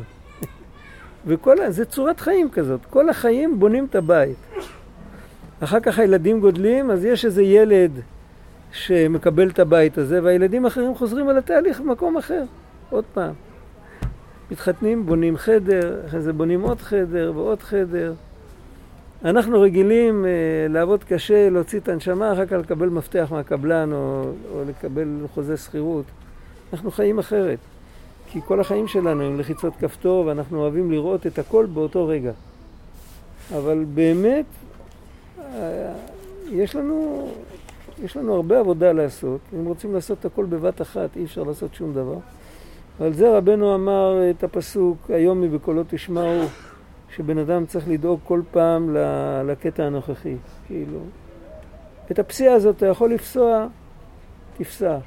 [1.27, 2.85] וכל, זה צורת חיים כזאת.
[2.89, 4.46] כל החיים בונים את הבית.
[5.59, 7.91] אחר כך הילדים גודלים, אז יש איזה ילד
[8.71, 12.43] שמקבל את הבית הזה, והילדים האחרים חוזרים על התהליך במקום אחר,
[12.89, 13.33] עוד פעם.
[14.51, 18.13] מתחתנים, בונים חדר, אחרי זה בונים עוד חדר ועוד חדר.
[19.25, 20.29] אנחנו רגילים אה,
[20.69, 26.05] לעבוד קשה, להוציא את הנשמה, אחר כך לקבל מפתח מהקבלן או, או לקבל חוזה שכירות.
[26.73, 27.59] אנחנו חיים אחרת,
[28.27, 32.31] כי כל החיים שלנו הם לחיצות כפתור ואנחנו אוהבים לראות את הכל באותו רגע.
[33.55, 34.45] אבל באמת,
[36.51, 37.27] יש לנו,
[38.03, 39.39] יש לנו הרבה עבודה לעשות.
[39.53, 42.17] אם רוצים לעשות הכל בבת אחת, אי אפשר לעשות שום דבר.
[42.99, 46.43] ועל זה רבנו אמר את הפסוק, היום מבקולו תשמעו.
[47.17, 48.95] שבן אדם צריך לדאוג כל פעם
[49.45, 50.35] לקטע הנוכחי,
[50.67, 50.99] כאילו.
[52.11, 53.67] את הפסיעה הזאת אתה יכול לפסוע,
[54.57, 54.97] תפסע,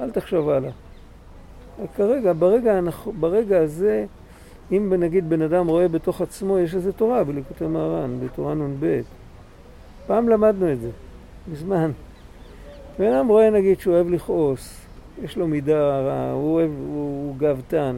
[0.00, 0.70] אל תחשוב הלאה.
[1.96, 2.80] כרגע, ברגע,
[3.20, 4.06] ברגע הזה,
[4.72, 9.00] אם נגיד בן אדם רואה בתוך עצמו, יש איזה תורה בליקוטי מהר"ן, בתורה נ"ב.
[10.06, 10.90] פעם למדנו את זה,
[11.52, 11.90] מזמן.
[12.98, 14.86] בן אדם רואה נגיד שהוא אוהב לכעוס,
[15.22, 17.96] יש לו מידה רעה, הוא אוהב, הוא, הוא גאוותן.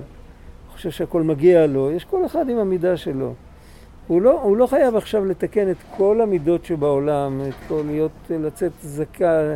[0.78, 3.34] חושב שהכל מגיע לו, יש כל אחד עם המידה שלו.
[4.06, 8.72] הוא לא, הוא לא חייב עכשיו לתקן את כל המידות שבעולם, את כל להיות, לצאת
[8.82, 9.54] זכה,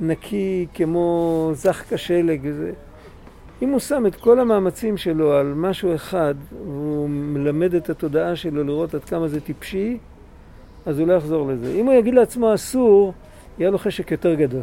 [0.00, 2.50] נקי כמו זך כשלג.
[2.52, 2.72] זה.
[3.62, 8.64] אם הוא שם את כל המאמצים שלו על משהו אחד, והוא מלמד את התודעה שלו
[8.64, 9.98] לראות עד כמה זה טיפשי,
[10.88, 11.72] אז הוא לא יחזור לזה.
[11.72, 13.12] אם הוא יגיד לעצמו אסור,
[13.58, 14.62] יהיה לו חשק יותר גדול.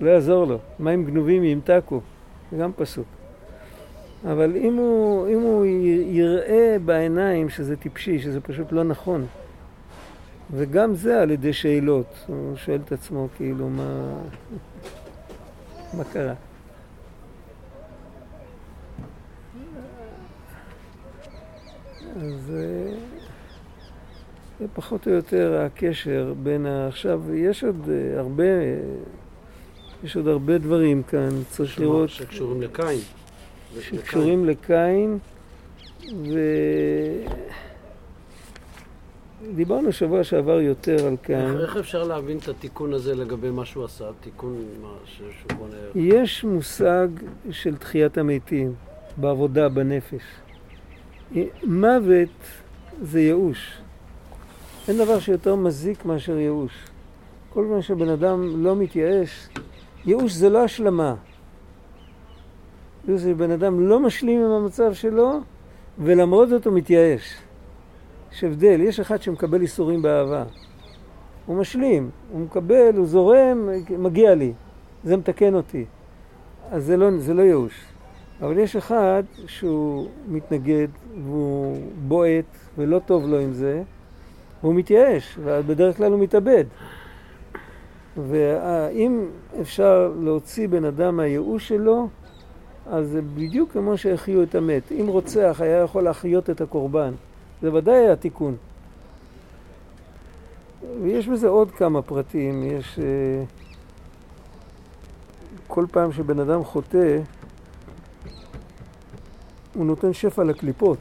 [0.00, 0.58] לא יעזור לו.
[0.78, 2.00] מים גנובים ימתקו,
[2.50, 3.06] זה גם פסוק.
[4.24, 5.66] אבל אם הוא, אם הוא
[6.06, 9.26] יראה בעיניים שזה טיפשי, שזה פשוט לא נכון,
[10.50, 14.14] וגם זה על ידי שאלות, הוא שואל את עצמו כאילו מה,
[15.94, 16.34] מה קרה.
[22.16, 23.21] אז אה,
[24.60, 26.88] זה פחות או יותר הקשר בין ה...
[26.88, 28.44] עכשיו, יש עוד אה, הרבה,
[30.04, 32.08] יש עוד הרבה דברים כאן, צריך לראות...
[32.08, 32.98] שקשורים לקין.
[33.80, 35.18] שקשורים לקין,
[36.00, 36.38] ו...
[39.54, 41.60] דיברנו שבוע שעבר יותר על קין.
[41.60, 44.04] איך אפשר להבין את התיקון הזה לגבי מה שהוא עשה?
[44.20, 45.76] תיקון מה שהוא בונה...
[45.94, 47.08] יש מושג
[47.50, 48.74] של תחיית המתים
[49.16, 50.22] בעבודה, בנפש.
[51.64, 52.28] מוות
[53.02, 53.81] זה ייאוש.
[54.88, 56.86] אין דבר שיותר מזיק מאשר ייאוש.
[57.50, 59.48] כל זמן שבן אדם לא מתייאש,
[60.04, 61.14] ייאוש זה לא השלמה.
[63.14, 65.40] זה בן אדם לא משלים עם המצב שלו,
[65.98, 67.34] ולמרות זאת הוא מתייאש.
[68.32, 70.44] יש הבדל, יש אחד שמקבל איסורים באהבה.
[71.46, 73.68] הוא משלים, הוא מקבל, הוא זורם,
[73.98, 74.52] מגיע לי.
[75.04, 75.84] זה מתקן אותי.
[76.70, 77.84] אז זה לא, זה לא ייאוש.
[78.40, 80.88] אבל יש אחד שהוא מתנגד
[81.24, 81.76] והוא
[82.08, 83.82] בועט ולא טוב לו עם זה,
[84.62, 86.64] והוא מתייאש, ובדרך כלל הוא מתאבד.
[88.16, 89.26] ואם
[89.60, 92.08] אפשר להוציא בן אדם מהייאוש שלו,
[92.86, 94.92] אז זה בדיוק כמו שהחיו את המת.
[94.92, 97.12] אם רוצח היה יכול להחיות את הקורבן,
[97.62, 98.56] זה ודאי היה תיקון.
[101.02, 102.62] ויש בזה עוד כמה פרטים.
[102.62, 102.98] יש...
[102.98, 103.44] אה,
[105.66, 107.18] כל פעם שבן אדם חוטא,
[109.74, 110.98] הוא נותן שפע לקליפות.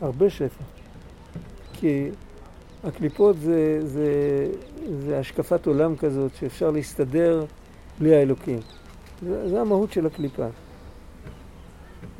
[0.00, 0.64] הרבה שפע.
[1.72, 2.10] כי
[2.84, 4.06] הקליפות זה, זה,
[5.06, 7.44] זה השקפת עולם כזאת שאפשר להסתדר
[7.98, 8.58] בלי האלוקים.
[9.22, 10.46] זה, זה המהות של הקליפה.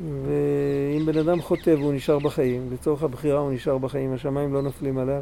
[0.01, 4.97] ואם בן אדם חוטא והוא נשאר בחיים, לצורך הבחירה הוא נשאר בחיים, השמיים לא נופלים
[4.97, 5.21] עליו.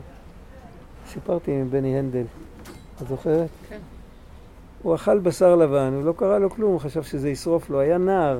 [1.07, 2.25] סיפרתי עם בני הנדל,
[3.01, 3.49] את זוכרת?
[3.69, 3.79] כן.
[4.83, 7.79] הוא אכל בשר לבן, הוא לא קרה לו כלום, הוא חשב שזה ישרוף לו.
[7.79, 8.39] היה נער,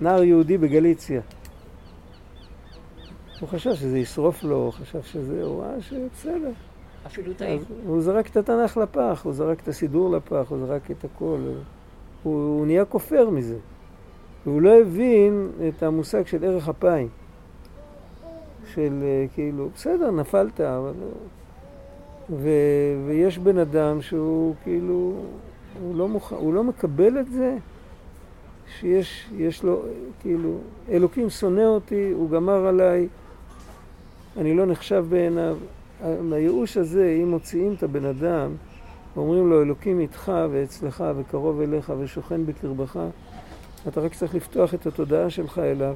[0.00, 1.20] נער יהודי בגליציה.
[3.42, 6.50] הוא חשב שזה ישרוף לו, הוא חשב שזה, הוא ראה שבסדר.
[7.06, 7.62] אפילו טעים.
[7.86, 11.38] הוא זרק את התנ"ך לפח, הוא זרק את הסידור לפח, הוא זרק את הכל.
[12.22, 13.56] הוא, הוא נהיה כופר מזה.
[14.46, 17.08] והוא לא הבין את המושג של ערך אפיים.
[18.74, 20.92] של אה, כאילו, בסדר, נפלת, אבל...
[22.30, 22.48] ו,
[23.06, 25.14] ויש בן אדם שהוא כאילו,
[25.82, 26.32] הוא לא, מוכ...
[26.32, 27.56] הוא לא מקבל את זה
[28.78, 29.82] שיש יש לו,
[30.20, 33.08] כאילו, אלוקים שונא אותי, הוא גמר עליי,
[34.36, 35.56] אני לא נחשב בעיניו.
[36.32, 38.54] הייאוש הזה, אם מוציאים את הבן אדם,
[39.16, 43.00] ואומרים לו, אלוקים איתך ואצלך וקרוב אליך ושוכן בקרבך,
[43.88, 45.94] אתה רק צריך לפתוח את התודעה שלך אליו,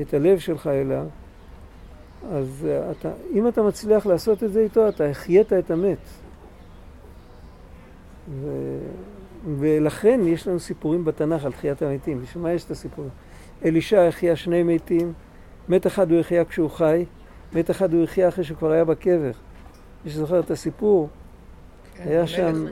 [0.00, 1.06] את הלב שלך אליו.
[2.32, 5.98] אז אתה, אם אתה מצליח לעשות את זה איתו, אתה החיית את המת.
[8.40, 8.48] ו...
[9.58, 12.22] ולכן יש לנו סיפורים בתנ"ך על תחיית המתים.
[12.22, 13.10] בשביל מה יש את הסיפורים?
[13.64, 15.12] אלישע החיה שני מתים,
[15.68, 17.04] מת אחד הוא החיה כשהוא חי,
[17.54, 19.30] מת אחד הוא החיה אחרי שהוא כבר היה בקבר.
[20.04, 21.08] מי שזוכר את הסיפור,
[21.96, 22.66] כן, היה שם...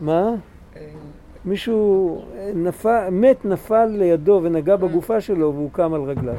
[0.00, 0.34] מה?
[0.76, 0.88] אה,
[1.44, 2.24] מישהו
[2.54, 6.36] נפל, מת נפל לידו ונגע בגופה שלו והוא קם על רגליו.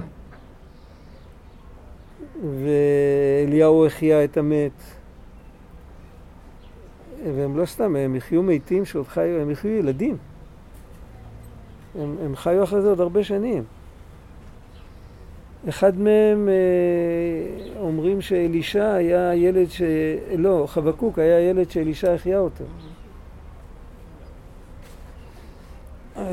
[2.44, 4.72] ואליהו החיה את המת.
[7.24, 10.18] והם לא סתם, הם יחיו מתים שעוד חיו, הם יחיו ילדים.
[12.00, 13.64] הם, הם חיו אחרי זה עוד הרבה שנים.
[15.70, 19.82] אחד מהם אה, אומרים שאלישע היה ילד ש...
[20.38, 22.64] לא, חבקוק היה ילד שאלישע החיה אותו.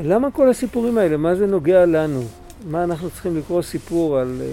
[0.03, 1.17] למה כל הסיפורים האלה?
[1.17, 2.21] מה זה נוגע לנו?
[2.69, 4.51] מה אנחנו צריכים לקרוא סיפור על, אה,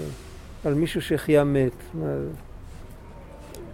[0.65, 1.71] על מישהו שהחיה מת?
[1.93, 2.07] מה...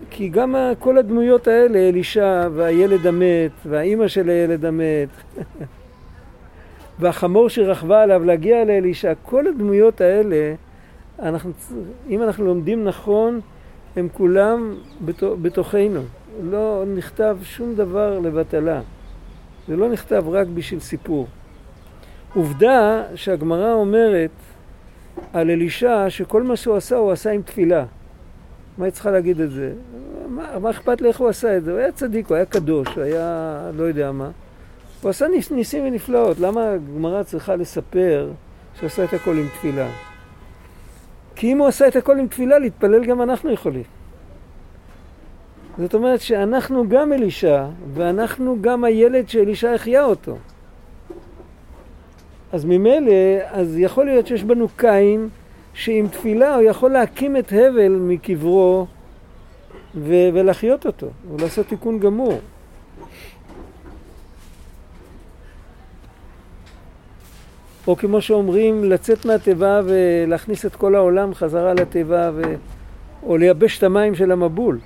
[0.10, 5.10] כי גם כל הדמויות האלה, אלישע והילד המת, והאימא של הילד המת,
[6.99, 10.53] והחמור שרכבה עליו להגיע לאלישע, כל הדמויות האלה,
[11.20, 11.51] אנחנו,
[12.09, 13.39] אם אנחנו לומדים נכון,
[13.95, 16.01] הם כולם בתו- בתוכנו.
[16.43, 18.82] לא נכתב שום דבר לבטלה.
[19.68, 21.28] זה לא נכתב רק בשביל סיפור.
[22.34, 24.30] עובדה שהגמרא אומרת
[25.34, 27.86] על אלישע שכל מה שהוא עשה הוא עשה עם תפילה.
[28.78, 29.74] מה היא צריכה להגיד את זה?
[30.30, 31.72] מה, מה אכפת לי איך הוא עשה את זה?
[31.72, 34.30] הוא היה צדיק, הוא היה קדוש, הוא היה לא יודע מה.
[35.01, 36.39] הוא עשה ניס, ניסים ונפלאות.
[36.39, 38.30] למה הגמרא צריכה לספר
[38.76, 39.88] שהוא עשה את הכל עם תפילה?
[41.36, 43.83] כי אם הוא עשה את הכל עם תפילה, להתפלל גם אנחנו יכולים.
[45.77, 50.38] זאת אומרת שאנחנו גם אלישע, ואנחנו גם הילד שאלישע החיה אותו.
[52.51, 53.11] אז ממילא,
[53.51, 55.29] אז יכול להיות שיש בנו קין,
[55.73, 58.86] שעם תפילה הוא יכול להקים את הבל מקברו
[59.95, 62.39] ו- ולהחיות אותו, ולעשות תיקון גמור.
[67.88, 72.41] או כמו שאומרים, לצאת מהתיבה ולהכניס את כל העולם חזרה לתיבה, ו...
[73.23, 74.79] או לייבש את המים של המבול.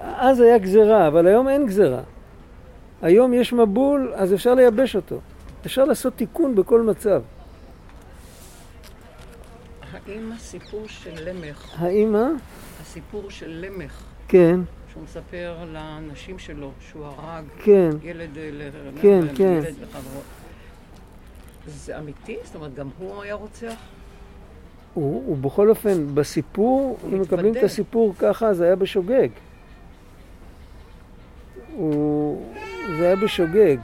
[0.00, 2.00] אז היה גזרה, אבל היום אין גזרה.
[3.02, 5.20] היום יש מבול, אז אפשר לייבש אותו.
[5.66, 7.22] אפשר לעשות תיקון בכל מצב.
[9.92, 12.28] האם הסיפור של למך, האם מה?
[12.82, 14.60] הסיפור של למך, כן,
[14.92, 17.90] שהוא מספר לאנשים שלו שהוא הרג כן.
[18.02, 18.28] ילד.
[19.02, 19.44] כן, ל- כן.
[19.44, 20.20] ילד לחברו,
[21.66, 22.36] זה אמיתי?
[22.44, 23.74] זאת אומרת, גם הוא היה רוצח?
[24.94, 27.62] הוא, הוא בכל אופן, בסיפור, אם מקבלים את.
[27.62, 29.28] הסיפור ככה, זה היה בשוגג.
[31.76, 32.42] הוא,
[32.98, 33.76] זה היה בשוגג.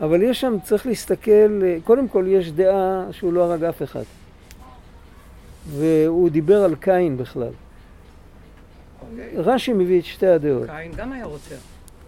[0.00, 4.02] אבל יש שם, צריך להסתכל, קודם כל יש דעה שהוא לא הרג אף אחד.
[5.68, 7.52] והוא דיבר על קין בכלל.
[9.02, 9.36] אוקיי.
[9.36, 10.66] רש"י מביא את שתי הדעות.
[10.66, 11.56] קין גם היה רוצח.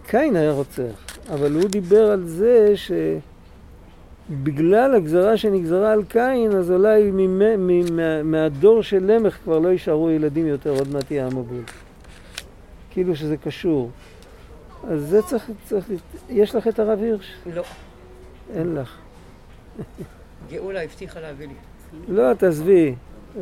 [0.07, 2.73] קין היה רוצח, אבל הוא דיבר על זה
[4.29, 9.67] שבגלל הגזרה שנגזרה על קין, אז אולי ממ- מ- מה- מהדור של למך כבר לא
[9.69, 11.63] יישארו ילדים יותר, עוד מעט יהיה המבול.
[12.91, 13.89] כאילו שזה קשור.
[14.87, 15.85] אז זה צריך, צריך,
[16.29, 17.33] יש לך את הרב הירש?
[17.55, 17.63] לא.
[18.53, 18.97] אין לך.
[20.51, 21.53] גאולה הבטיחה להביא לי.
[22.09, 22.95] לא, תעזבי,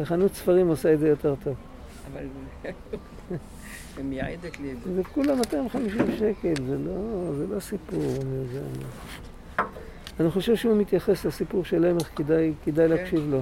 [0.03, 1.55] חנות ספרים עושה את זה יותר טוב.
[2.13, 2.23] אבל
[3.97, 4.93] היא מייעדת לי את זה.
[4.95, 6.93] זה כולה 250 שקל, זה לא,
[7.37, 7.99] זה לא סיפור.
[7.99, 8.67] אני, יודע.
[10.19, 12.93] אני חושב שהוא מתייחס לסיפור של למך, כדאי, כדאי כן.
[12.93, 13.39] להקשיב לו.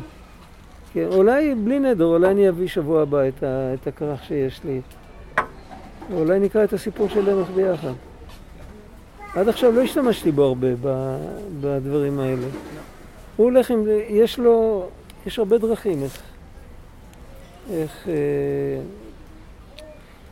[0.93, 4.82] כן, אולי בלי נדר, אולי אני אביא שבוע הבא את, ה, את הכרך שיש לי.
[6.13, 7.93] אולי נקרא את הסיפור של למך ביחד.
[9.36, 11.17] עד עכשיו לא השתמשתי בו הרבה ב,
[11.61, 12.47] בדברים האלה.
[13.36, 14.88] הוא הולך עם זה, יש לו,
[15.26, 16.22] יש הרבה דרכים איך,
[17.72, 18.13] איך אה,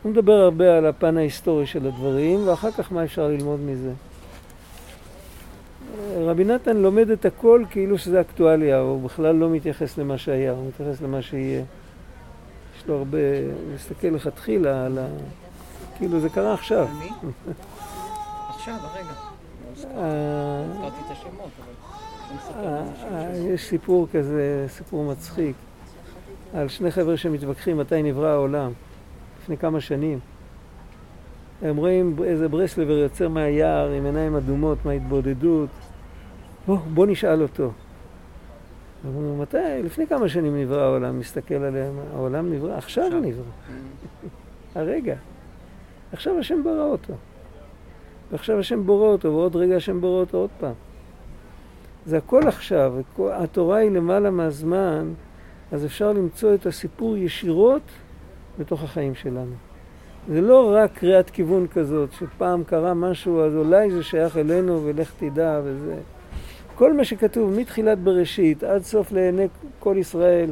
[0.04, 3.92] הוא מדבר הרבה על הפן ההיסטורי של הדברים, ואחר כך מה אפשר ללמוד מזה.
[6.16, 10.68] רבי נתן לומד את הכל כאילו שזה אקטואליה, הוא בכלל לא מתייחס למה שהיה, הוא
[10.68, 11.64] מתייחס למה שיהיה.
[12.78, 15.08] יש לו הרבה, הוא מסתכל לכתחילה על ה...
[15.98, 16.88] כאילו זה קרה עכשיו.
[18.50, 19.14] עכשיו, הרגע.
[19.86, 20.64] אה,
[22.56, 25.56] אה, אה, יש סיפור כזה, סיפור מצחיק,
[26.54, 28.72] על שני חבר'ה שמתווכחים מתי נברא העולם,
[29.42, 30.20] לפני כמה שנים.
[31.62, 35.70] הם רואים איזה ברסלבר יוצר מהיער עם עיניים אדומות מההתבודדות.
[36.68, 37.72] בוא, בוא נשאל אותו.
[39.06, 39.58] אמרו, מתי?
[39.84, 41.20] לפני כמה שנים נברא העולם?
[41.20, 43.22] מסתכל עליהם, העולם נברא, עכשיו הוא.
[43.22, 43.44] נברא,
[44.76, 45.16] הרגע.
[46.14, 47.14] עכשיו השם ברא אותו.
[48.32, 50.74] ועכשיו השם בורא אותו, ועוד רגע השם בורא אותו עוד פעם.
[52.06, 55.14] זה הכל עכשיו, התורה היא למעלה מהזמן,
[55.72, 57.82] אז אפשר למצוא את הסיפור ישירות
[58.60, 59.54] בתוך החיים שלנו.
[60.30, 65.12] זה לא רק קריאת כיוון כזאת, שפעם קרה משהו, אז אולי זה שייך אלינו ולך
[65.20, 65.96] תדע וזה.
[66.78, 69.48] כל מה שכתוב מתחילת בראשית עד סוף לעיני
[69.80, 70.50] כל ישראל,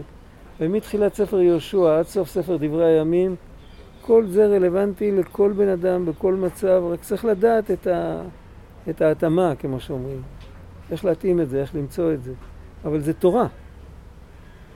[0.60, 3.36] ומתחילת ספר יהושע עד סוף ספר דברי הימים,
[4.02, 8.22] כל זה רלוונטי לכל בן אדם בכל מצב, רק צריך לדעת את, ה,
[8.90, 10.22] את ההתאמה, כמו שאומרים.
[10.92, 12.34] איך להתאים את זה, איך למצוא את זה.
[12.86, 13.48] אבל זה תורה,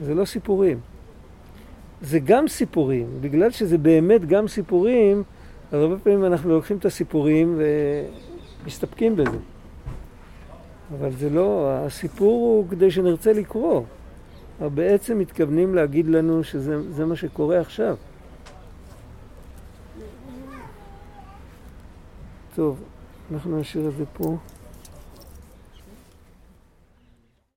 [0.02, 0.80] זה לא סיפורים.
[2.02, 5.24] זה גם סיפורים, בגלל שזה באמת גם סיפורים,
[5.72, 7.62] הרבה פעמים אנחנו לוקחים את הסיפורים
[8.64, 9.38] ומסתפקים בזה.
[10.98, 13.84] אבל זה לא, הסיפור הוא כדי שנרצה לקרוא.
[14.60, 17.96] בעצם מתכוונים להגיד לנו שזה זה מה שקורה עכשיו.
[22.56, 22.80] טוב,
[23.34, 24.38] אנחנו נשאיר את זה פה.